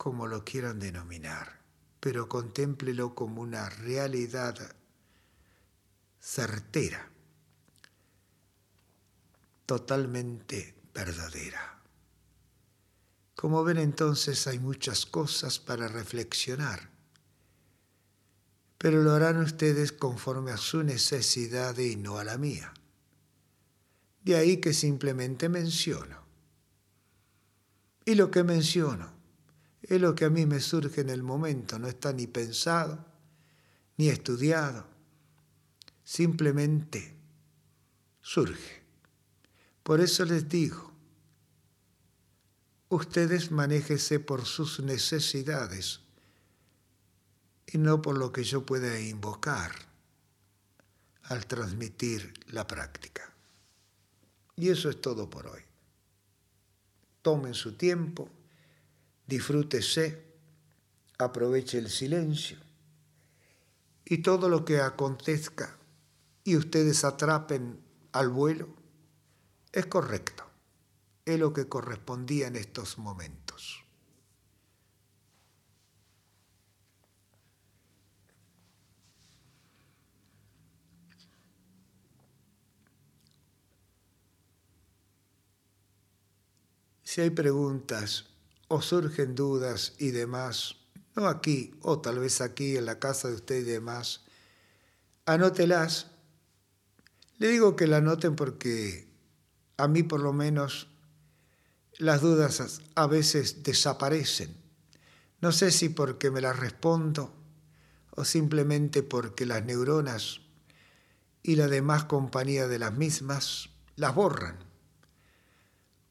como 0.03 0.27
lo 0.27 0.43
quieran 0.43 0.81
denominar, 0.81 1.61
pero 2.01 2.27
contémplelo 2.27 3.15
como 3.15 3.41
una 3.41 3.69
realidad 3.69 4.75
certera, 6.19 7.09
totalmente 9.65 10.75
verdadera. 10.93 11.79
Como 13.33 13.63
ven 13.63 13.77
entonces 13.77 14.45
hay 14.45 14.59
muchas 14.59 15.05
cosas 15.05 15.57
para 15.57 15.87
reflexionar, 15.87 16.89
pero 18.77 19.03
lo 19.03 19.13
harán 19.13 19.37
ustedes 19.37 19.93
conforme 19.93 20.51
a 20.51 20.57
su 20.57 20.83
necesidad 20.83 21.77
y 21.77 21.95
no 21.95 22.17
a 22.17 22.25
la 22.25 22.37
mía. 22.37 22.73
De 24.21 24.35
ahí 24.35 24.57
que 24.57 24.73
simplemente 24.73 25.47
menciono. 25.47 26.25
Y 28.03 28.15
lo 28.15 28.31
que 28.31 28.43
menciono 28.43 29.22
es 29.83 30.01
lo 30.01 30.15
que 30.15 30.25
a 30.25 30.29
mí 30.29 30.45
me 30.45 30.59
surge 30.59 31.01
en 31.01 31.09
el 31.09 31.23
momento, 31.23 31.77
no 31.77 31.87
está 31.87 32.13
ni 32.13 32.27
pensado, 32.27 33.05
ni 33.97 34.09
estudiado, 34.09 34.85
simplemente 36.03 37.15
surge. 38.21 38.81
Por 39.83 39.99
eso 39.99 40.23
les 40.25 40.47
digo, 40.47 40.91
ustedes 42.89 43.51
manéjese 43.51 44.19
por 44.19 44.45
sus 44.45 44.79
necesidades 44.79 45.99
y 47.67 47.77
no 47.77 48.01
por 48.01 48.17
lo 48.17 48.31
que 48.31 48.43
yo 48.43 48.65
pueda 48.65 48.99
invocar 48.99 49.73
al 51.23 51.45
transmitir 51.45 52.33
la 52.47 52.65
práctica. 52.65 53.33
Y 54.55 54.69
eso 54.69 54.89
es 54.89 55.01
todo 55.01 55.29
por 55.29 55.47
hoy. 55.47 55.61
Tomen 57.21 57.53
su 57.53 57.75
tiempo, 57.75 58.29
disfrútese, 59.27 60.23
aproveche 61.17 61.77
el 61.77 61.89
silencio 61.89 62.57
y 64.05 64.19
todo 64.19 64.49
lo 64.49 64.65
que 64.65 64.81
acontezca 64.81 65.77
y 66.43 66.57
ustedes 66.57 67.03
atrapen 67.03 67.79
al 68.11 68.29
vuelo 68.29 68.69
es 69.71 69.85
correcto, 69.87 70.43
es 71.25 71.39
lo 71.39 71.53
que 71.53 71.67
correspondía 71.67 72.47
en 72.47 72.55
estos 72.55 72.97
momentos. 72.97 73.83
Si 87.03 87.21
hay 87.21 87.29
preguntas 87.29 88.32
o 88.73 88.81
surgen 88.81 89.35
dudas 89.35 89.93
y 89.99 90.09
demás, 90.09 90.77
no 91.15 91.27
aquí, 91.27 91.75
o 91.81 91.99
tal 91.99 92.17
vez 92.17 92.41
aquí 92.41 92.75
en 92.75 92.85
la 92.85 92.97
casa 92.97 93.27
de 93.27 93.35
usted 93.35 93.57
y 93.57 93.63
demás, 93.63 94.21
anótelas. 95.25 96.07
Le 97.37 97.49
digo 97.49 97.75
que 97.75 97.85
la 97.85 97.97
anoten 97.97 98.35
porque 98.35 99.07
a 99.77 99.87
mí 99.87 100.01
por 100.01 100.21
lo 100.21 100.33
menos 100.33 100.87
las 101.99 102.21
dudas 102.21 102.81
a 102.95 103.05
veces 103.05 103.61
desaparecen. 103.61 104.55
No 105.39 105.51
sé 105.51 105.69
si 105.69 105.89
porque 105.89 106.31
me 106.31 106.41
las 106.41 106.57
respondo 106.57 107.31
o 108.09 108.25
simplemente 108.25 109.03
porque 109.03 109.45
las 109.45 109.63
neuronas 109.63 110.41
y 111.43 111.57
la 111.57 111.67
demás 111.67 112.05
compañía 112.05 112.67
de 112.67 112.79
las 112.79 112.93
mismas 112.93 113.69
las 113.97 114.15
borran 114.15 114.57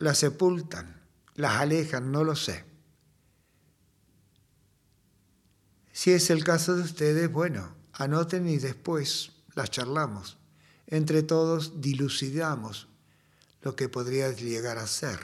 las 0.03 0.19
sepultan, 0.19 1.02
las 1.35 1.61
alejan, 1.61 2.13
no 2.13 2.25
lo 2.25 2.37
sé. 2.37 2.65
Si 5.93 6.11
es 6.11 6.31
el 6.31 6.43
caso 6.43 6.75
de 6.75 6.83
ustedes, 6.83 7.31
bueno, 7.31 7.75
anoten 7.93 8.49
y 8.49 8.59
después 8.59 9.33
las 9.55 9.71
charlamos. 9.71 10.39
Entre 10.87 11.23
todos 11.23 11.81
dilucidamos 11.81 12.89
lo 13.63 13.77
que 13.77 13.89
podría 13.89 14.33
llegar 14.33 14.79
a 14.79 14.87
ser 14.87 15.21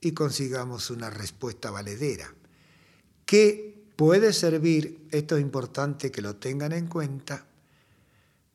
y 0.00 0.12
consigamos 0.12 0.90
una 0.90 1.10
respuesta 1.10 1.70
valedera, 1.70 2.34
que 3.24 3.86
puede 3.96 4.32
servir, 4.32 5.08
esto 5.10 5.36
es 5.36 5.42
importante 5.42 6.10
que 6.10 6.22
lo 6.22 6.36
tengan 6.36 6.72
en 6.72 6.86
cuenta, 6.86 7.46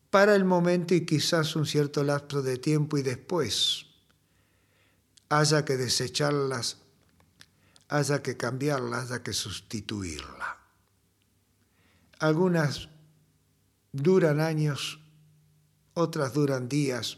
para 0.10 0.36
el 0.36 0.46
momento 0.46 0.94
y 0.94 1.06
quizás 1.06 1.56
un 1.56 1.66
cierto 1.66 2.04
lapso 2.04 2.42
de 2.42 2.58
tiempo 2.58 2.98
y 2.98 3.02
después 3.02 3.87
haya 5.30 5.66
que 5.66 5.78
desecharlas, 5.78 6.78
haya 7.90 8.22
que 8.22 8.38
cambiarlas, 8.38 9.12
haya 9.12 9.24
que 9.24 9.34
sustituirla. 9.34 10.58
Algunas 12.20 12.90
duran 13.92 14.40
años, 14.40 15.00
otras 15.94 16.34
duran 16.34 16.68
días, 16.68 17.18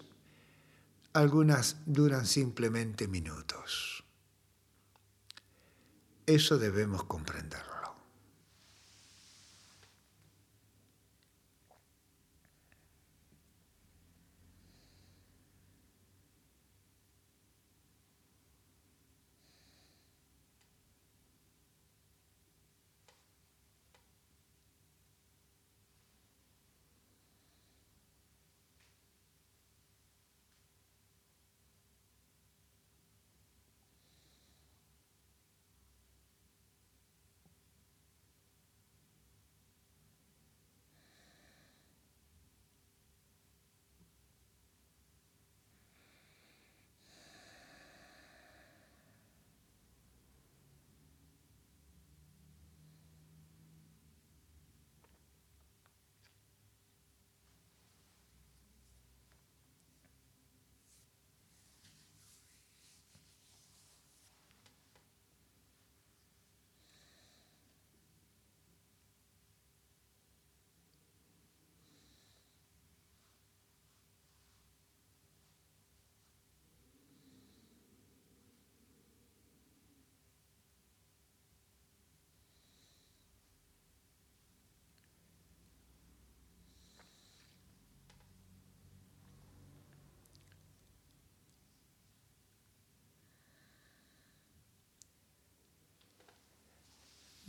algunas 1.14 1.78
duran 1.86 2.26
simplemente 2.26 3.08
minutos. 3.08 4.04
Eso 6.26 6.58
debemos 6.58 7.04
comprenderlo. 7.06 7.79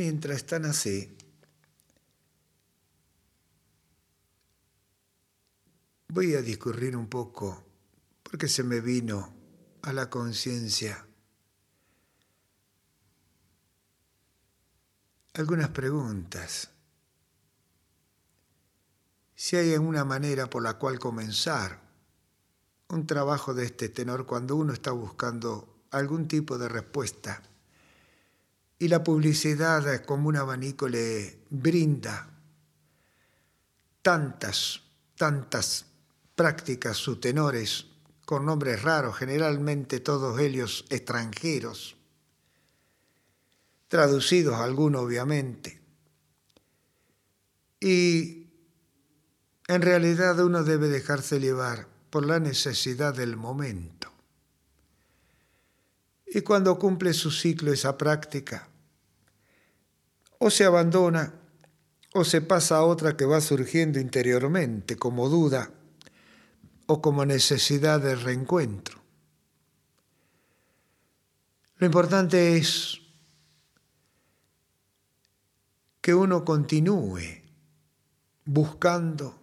Mientras 0.01 0.39
están 0.39 0.65
así, 0.65 1.15
voy 6.09 6.35
a 6.35 6.41
discurrir 6.41 6.97
un 6.97 7.07
poco 7.07 7.63
porque 8.23 8.49
se 8.49 8.63
me 8.63 8.81
vino 8.81 9.31
a 9.83 9.93
la 9.93 10.09
conciencia 10.09 11.07
algunas 15.35 15.69
preguntas. 15.69 16.71
Si 19.35 19.57
hay 19.57 19.75
alguna 19.75 20.07
manera 20.07 20.49
por 20.49 20.63
la 20.63 20.79
cual 20.79 20.99
comenzar 20.99 21.79
un 22.89 23.07
trabajo 23.07 23.53
de 23.53 23.67
este 23.67 23.91
tenor 23.91 24.25
cuando 24.25 24.57
uno 24.57 24.73
está 24.73 24.93
buscando 24.93 25.85
algún 25.91 26.27
tipo 26.27 26.57
de 26.57 26.71
respuesta 26.71 27.43
y 28.81 28.89
la 28.89 29.05
publicidad 29.05 30.03
como 30.07 30.29
un 30.31 30.37
abanico 30.37 30.89
le 30.89 31.39
brinda 31.51 32.31
tantas, 34.01 34.81
tantas 35.17 35.85
prácticas, 36.35 36.97
sus 36.97 37.21
tenores, 37.21 37.85
con 38.25 38.47
nombres 38.47 38.83
raros, 38.83 39.19
generalmente 39.19 40.01
todos 40.01 40.41
ellos 40.41 40.87
extranjeros, 40.89 41.97
traducidos 43.89 44.55
algunos 44.55 45.03
obviamente. 45.03 45.79
Y 47.81 48.47
en 49.69 49.83
realidad 49.83 50.41
uno 50.41 50.65
debe 50.65 50.89
dejarse 50.89 51.39
llevar 51.39 51.87
por 52.09 52.25
la 52.25 52.41
necesidad 52.41 53.15
del 53.15 53.37
momento. 53.37 54.11
Y 56.33 56.41
cuando 56.41 56.79
cumple 56.79 57.13
su 57.13 57.31
ciclo 57.31 57.73
esa 57.73 57.99
práctica, 57.99 58.70
o 60.41 60.51
se 60.51 60.65
abandona 60.65 61.35
o 62.13 62.25
se 62.25 62.41
pasa 62.41 62.77
a 62.77 62.85
otra 62.85 63.17
que 63.17 63.25
va 63.25 63.41
surgiendo 63.41 64.01
interiormente 64.01 64.97
como 64.97 65.29
duda 65.29 65.71
o 66.87 67.01
como 67.01 67.25
necesidad 67.25 68.01
de 68.01 68.17
reencuentro. 68.17 68.99
Lo 71.77 71.87
importante 71.87 72.57
es 72.57 73.01
que 76.01 76.15
uno 76.15 76.45
continúe 76.45 77.43
buscando 78.45 79.39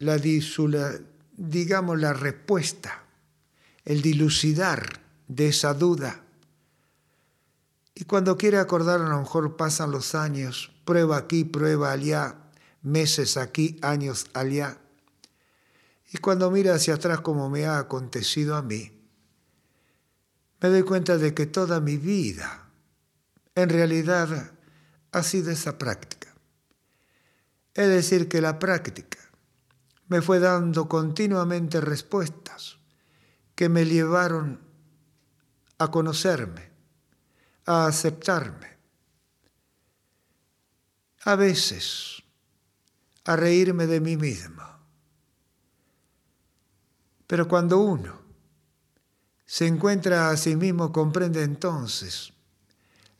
la, 0.00 0.20
digamos, 1.36 1.98
la 1.98 2.12
respuesta, 2.12 3.04
el 3.84 4.02
dilucidar 4.02 5.00
de 5.28 5.48
esa 5.48 5.72
duda. 5.72 6.25
Y 7.98 8.04
cuando 8.04 8.36
quiere 8.36 8.58
acordar, 8.58 9.00
a 9.00 9.08
lo 9.08 9.18
mejor 9.18 9.56
pasan 9.56 9.90
los 9.90 10.14
años, 10.14 10.70
prueba 10.84 11.16
aquí, 11.16 11.44
prueba 11.44 11.92
allá, 11.92 12.36
meses 12.82 13.38
aquí, 13.38 13.78
años 13.80 14.26
allá. 14.34 14.76
Y 16.12 16.18
cuando 16.18 16.50
mira 16.50 16.74
hacia 16.74 16.96
atrás 16.96 17.22
como 17.22 17.48
me 17.48 17.64
ha 17.64 17.78
acontecido 17.78 18.54
a 18.54 18.60
mí, 18.60 18.92
me 20.60 20.68
doy 20.68 20.82
cuenta 20.82 21.16
de 21.16 21.32
que 21.32 21.46
toda 21.46 21.80
mi 21.80 21.96
vida, 21.96 22.68
en 23.54 23.70
realidad, 23.70 24.52
ha 25.12 25.22
sido 25.22 25.50
esa 25.50 25.78
práctica. 25.78 26.34
Es 27.72 27.88
decir, 27.88 28.28
que 28.28 28.42
la 28.42 28.58
práctica 28.58 29.18
me 30.08 30.20
fue 30.20 30.38
dando 30.38 30.86
continuamente 30.86 31.80
respuestas 31.80 32.76
que 33.54 33.70
me 33.70 33.86
llevaron 33.86 34.60
a 35.78 35.90
conocerme, 35.90 36.75
a 37.66 37.86
aceptarme. 37.86 38.78
A 41.24 41.36
veces, 41.36 42.22
a 43.24 43.36
reírme 43.36 43.86
de 43.86 44.00
mí 44.00 44.16
mismo. 44.16 44.62
Pero 47.26 47.48
cuando 47.48 47.78
uno 47.78 48.20
se 49.44 49.66
encuentra 49.66 50.30
a 50.30 50.36
sí 50.36 50.56
mismo, 50.56 50.92
comprende 50.92 51.42
entonces 51.42 52.32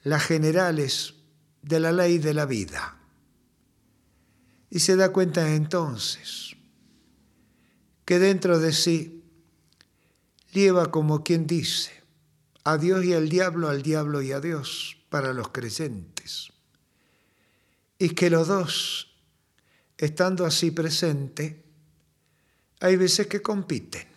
las 0.04 0.22
generales 0.24 1.14
de 1.62 1.80
la 1.80 1.90
ley 1.90 2.18
de 2.18 2.32
la 2.32 2.46
vida. 2.46 2.96
Y 4.70 4.78
se 4.80 4.94
da 4.94 5.12
cuenta 5.12 5.54
entonces 5.54 6.56
que 8.04 8.20
dentro 8.20 8.60
de 8.60 8.72
sí 8.72 9.24
lleva 10.52 10.92
como 10.92 11.24
quien 11.24 11.46
dice, 11.46 11.95
a 12.66 12.78
Dios 12.78 13.04
y 13.04 13.14
al 13.14 13.28
diablo, 13.28 13.68
al 13.68 13.80
diablo 13.80 14.22
y 14.22 14.32
a 14.32 14.40
Dios 14.40 14.96
para 15.08 15.32
los 15.32 15.50
creyentes. 15.50 16.52
Y 17.96 18.08
que 18.08 18.28
los 18.28 18.48
dos, 18.48 19.14
estando 19.96 20.44
así 20.44 20.72
presente, 20.72 21.62
hay 22.80 22.96
veces 22.96 23.28
que 23.28 23.40
compiten. 23.40 24.08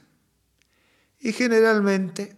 Y 1.20 1.32
generalmente 1.32 2.38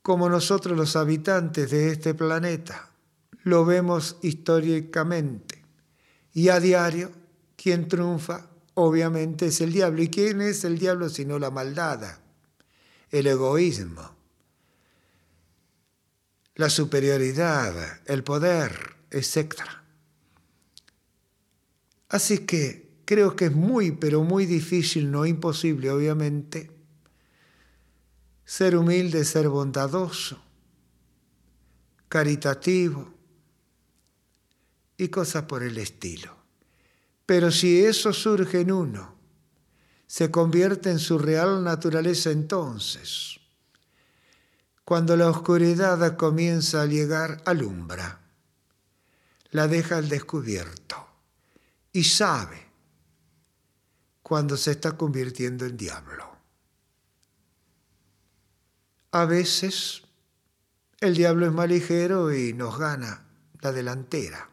como 0.00 0.30
nosotros 0.30 0.74
los 0.78 0.96
habitantes 0.96 1.70
de 1.70 1.90
este 1.90 2.14
planeta 2.14 2.88
lo 3.42 3.66
vemos 3.66 4.16
históricamente. 4.22 5.62
Y 6.32 6.48
a 6.48 6.58
diario, 6.58 7.12
quien 7.54 7.86
triunfa, 7.86 8.48
obviamente, 8.72 9.48
es 9.48 9.60
el 9.60 9.74
diablo. 9.74 10.00
¿Y 10.02 10.08
quién 10.08 10.40
es 10.40 10.64
el 10.64 10.78
diablo 10.78 11.10
sino 11.10 11.38
la 11.38 11.50
maldad, 11.50 12.23
el 13.14 13.28
egoísmo, 13.28 14.10
la 16.56 16.68
superioridad, 16.68 18.00
el 18.06 18.24
poder, 18.24 18.96
etc. 19.08 19.54
Así 22.08 22.38
que 22.38 22.90
creo 23.04 23.36
que 23.36 23.46
es 23.46 23.52
muy, 23.52 23.92
pero 23.92 24.24
muy 24.24 24.46
difícil, 24.46 25.12
no 25.12 25.26
imposible, 25.26 25.92
obviamente, 25.92 26.72
ser 28.44 28.76
humilde, 28.76 29.24
ser 29.24 29.48
bondadoso, 29.48 30.42
caritativo 32.08 33.14
y 34.96 35.06
cosas 35.06 35.44
por 35.44 35.62
el 35.62 35.78
estilo. 35.78 36.36
Pero 37.26 37.52
si 37.52 37.84
eso 37.84 38.12
surge 38.12 38.62
en 38.62 38.72
uno, 38.72 39.13
se 40.06 40.30
convierte 40.30 40.90
en 40.90 40.98
su 40.98 41.18
real 41.18 41.64
naturaleza 41.64 42.30
entonces, 42.30 43.40
cuando 44.84 45.16
la 45.16 45.28
oscuridad 45.30 46.16
comienza 46.16 46.82
a 46.82 46.86
llegar, 46.86 47.42
alumbra, 47.46 48.20
la 49.50 49.68
deja 49.68 49.96
al 49.96 50.08
descubierto 50.08 50.96
y 51.92 52.04
sabe 52.04 52.66
cuando 54.22 54.56
se 54.56 54.72
está 54.72 54.92
convirtiendo 54.92 55.64
en 55.64 55.76
diablo. 55.76 56.36
A 59.12 59.26
veces 59.26 60.02
el 61.00 61.14
diablo 61.14 61.46
es 61.46 61.52
más 61.52 61.68
ligero 61.68 62.34
y 62.34 62.52
nos 62.52 62.78
gana 62.78 63.26
la 63.60 63.70
delantera. 63.70 64.50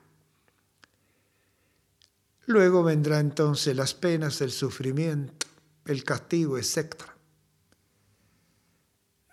Luego 2.51 2.83
vendrá 2.83 3.19
entonces 3.19 3.75
las 3.75 3.93
penas, 3.93 4.41
el 4.41 4.51
sufrimiento, 4.51 5.47
el 5.85 6.03
castigo, 6.03 6.57
etc. 6.57 6.95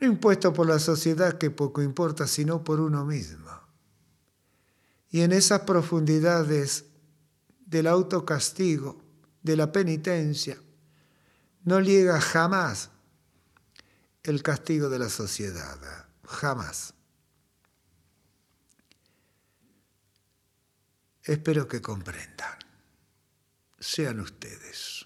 No 0.01 0.07
impuesto 0.07 0.53
por 0.53 0.69
la 0.69 0.79
sociedad 0.79 1.37
que 1.37 1.51
poco 1.51 1.83
importa, 1.83 2.29
sino 2.29 2.62
por 2.62 2.81
uno 2.81 3.05
mismo. 3.05 3.51
Y 5.11 5.23
en 5.23 5.33
esas 5.33 5.62
profundidades 5.62 6.85
del 7.66 7.89
autocastigo, 7.89 9.03
de 9.43 9.57
la 9.57 9.73
penitencia, 9.73 10.57
no 11.64 11.81
llega 11.81 12.21
jamás 12.21 12.91
el 14.23 14.43
castigo 14.43 14.89
de 14.89 14.99
la 15.01 15.09
sociedad, 15.09 16.07
jamás. 16.25 16.95
Espero 21.25 21.66
que 21.66 21.83
comprendan, 21.83 22.59
sean 23.81 24.20
ustedes. 24.20 24.98